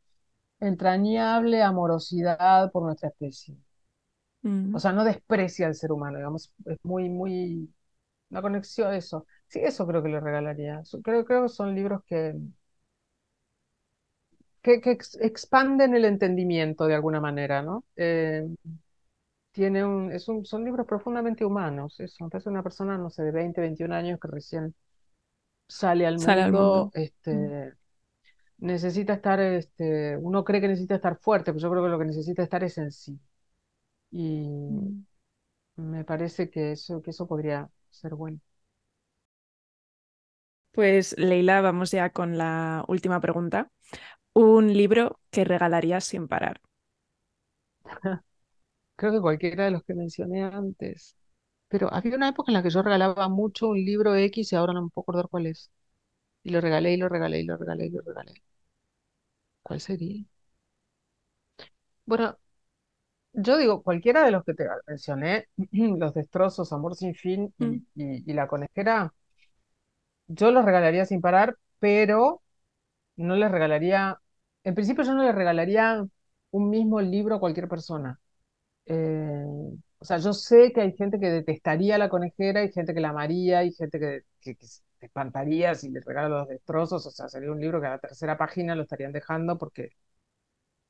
[0.60, 3.58] entrañable amorosidad por nuestra especie.
[4.72, 7.74] O sea, no desprecia al ser humano, digamos, es muy, muy,
[8.30, 9.28] una conexión a eso.
[9.48, 10.82] Sí, eso creo que le regalaría.
[11.04, 12.36] Creo, creo que son libros que,
[14.62, 17.86] que, que ex- expanden el entendimiento de alguna manera, ¿no?
[17.96, 18.48] Eh,
[19.52, 22.00] tiene un, es un, son libros profundamente humanos,
[22.30, 24.74] parece una persona, no sé, de 20 21 años que recién
[25.68, 26.92] sale al Sale al mundo.
[26.92, 27.74] Mm, este,
[28.60, 32.06] necesita estar, este, uno cree que necesita estar fuerte, pero yo creo que lo que
[32.06, 33.20] necesita estar es en sí.
[34.12, 34.92] Y mm.
[35.78, 38.40] me parece que eso, que eso podría ser bueno.
[40.72, 43.70] Pues Leila, vamos ya con la última pregunta.
[44.34, 46.60] Un libro que regalarías sin parar.
[48.98, 51.16] Creo que cualquiera de los que mencioné antes.
[51.70, 54.74] Pero había una época en la que yo regalaba mucho un libro X y ahora
[54.74, 55.72] no me puedo acordar cuál es.
[56.44, 58.34] Y lo regalé y lo regalé y lo regalé y lo regalé.
[59.64, 60.24] ¿Cuál sería?
[62.06, 62.38] Bueno,
[63.34, 65.48] yo digo, cualquiera de los que te mencioné,
[66.00, 69.14] Los Destrozos, Amor sin fin y, Mm, y, y La Conejera,
[70.28, 72.42] yo los regalaría sin parar, pero
[73.18, 74.21] no les regalaría,
[74.64, 76.06] en principio yo no les regalaría
[76.52, 78.20] un mismo libro a cualquier persona.
[78.86, 79.46] Eh,
[80.00, 83.10] o sea, yo sé que hay gente que detestaría la conejera, hay gente que la
[83.10, 84.24] amaría, hay gente que,
[84.60, 88.00] se espantaría si le regalo los destrozos, o sea, sería un libro que a la
[88.00, 89.92] tercera página lo estarían dejando porque,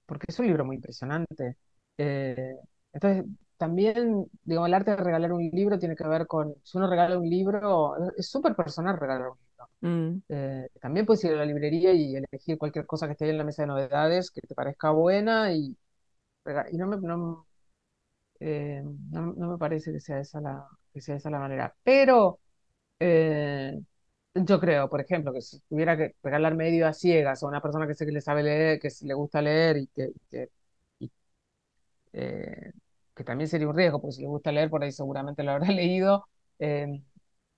[0.06, 1.58] porque es un libro muy impresionante.
[1.98, 2.56] Eh,
[2.94, 3.26] entonces,
[3.58, 7.18] también, digamos, el arte de regalar un libro tiene que ver con, si uno regala
[7.18, 9.51] un libro, es súper personal regalar un libro.
[9.82, 13.32] Mm, Eh, también puedes ir a la librería y elegir cualquier cosa que esté ahí
[13.32, 15.78] en la mesa de novedades que te parezca buena y,
[16.72, 17.48] y no me, no,
[18.40, 18.82] eh,
[19.12, 21.76] no, no me parece que sea esa la, que sea esa la manera.
[21.84, 22.40] Pero
[23.00, 23.80] eh,
[24.36, 27.88] yo creo, por ejemplo, que si tuviera que regalar medio a ciegas a una persona
[27.88, 30.50] que sé que le sabe leer, que le gusta leer y que, que,
[32.14, 32.72] eh,
[33.16, 35.68] que también sería un riesgo, porque si le gusta leer, por ahí seguramente lo habrá
[35.72, 36.28] leído,
[36.60, 37.02] eh,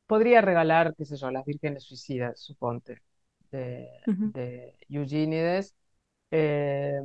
[0.07, 3.01] podría regalar, qué sé yo, Las Vírgenes Suicidas, suponte,
[3.51, 3.89] de,
[4.34, 5.75] de Eugenides.
[6.31, 6.99] Eh,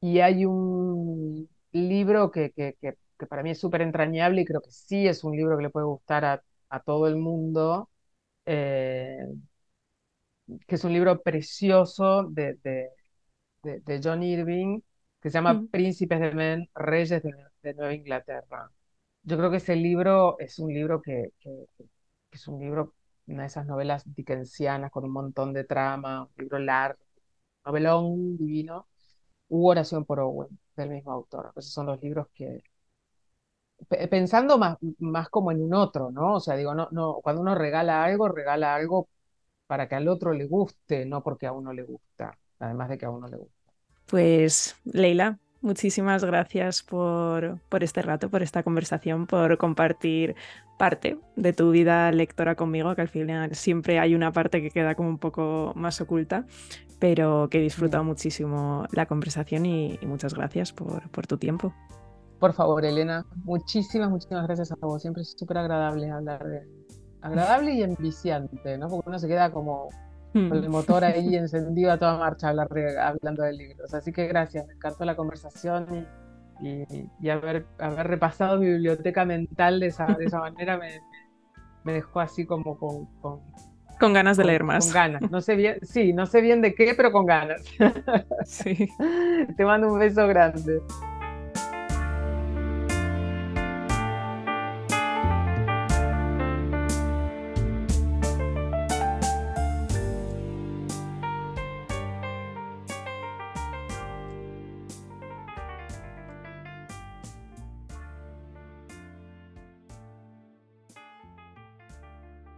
[0.00, 4.70] y hay un libro que, que, que, para mí es súper entrañable y creo que
[4.70, 7.90] sí es un libro que le puede gustar a, a todo el mundo,
[8.46, 9.18] eh,
[10.66, 12.90] que es un libro precioso de, de,
[13.62, 14.80] de, John Irving,
[15.20, 15.66] que se llama.
[15.70, 18.70] Príncipes de Men, Reyes de, Nueva Inglaterra.
[19.28, 21.66] Yo creo que ese libro es un libro que, que,
[22.30, 22.94] es un libro,
[23.26, 26.98] una de esas novelas dickensianas con un montón de trama, un libro largo,
[27.66, 28.88] novelón divino,
[29.48, 31.52] u Oración por Owen, del mismo autor.
[31.56, 32.62] Esos son los libros que,
[34.10, 36.36] pensando más, más como en un otro, ¿no?
[36.36, 39.08] O sea, digo, no, no, cuando uno regala algo, regala algo
[39.66, 43.04] para que al otro le guste, no porque a uno le gusta, además de que
[43.04, 43.72] a uno le gusta.
[44.06, 50.36] Pues, Leila, muchísimas gracias por, por este rato, por esta conversación, por compartir
[50.78, 54.94] parte de tu vida lectora conmigo, que al final siempre hay una parte que queda
[54.94, 56.46] como un poco más oculta,
[56.98, 61.72] pero que he disfrutado muchísimo la conversación y, muchas gracias por, por tu tiempo.
[62.38, 65.02] Por favor, Elena, muchísimas, muchísimas gracias a vos.
[65.02, 66.68] Siempre es súper agradable hablar de...
[67.20, 68.88] Agradable y enviciante, ¿no?
[68.88, 69.88] Porque uno se queda como
[70.32, 72.68] con el motor ahí encendido a toda marcha hablar
[73.00, 73.94] hablando de libros.
[73.94, 76.06] Así que gracias, me encantó la conversación
[76.60, 76.84] y,
[77.20, 81.00] y, haber, haber repasado mi biblioteca mental de esa, de esa manera me,
[81.84, 84.86] me dejó así como con, con, ganas de leer más.
[84.86, 85.30] Con ganas.
[85.30, 87.62] No sé bien, sí, no sé bien de qué, pero con ganas.
[88.44, 88.88] Sí.
[89.56, 90.80] Te mando un beso grande.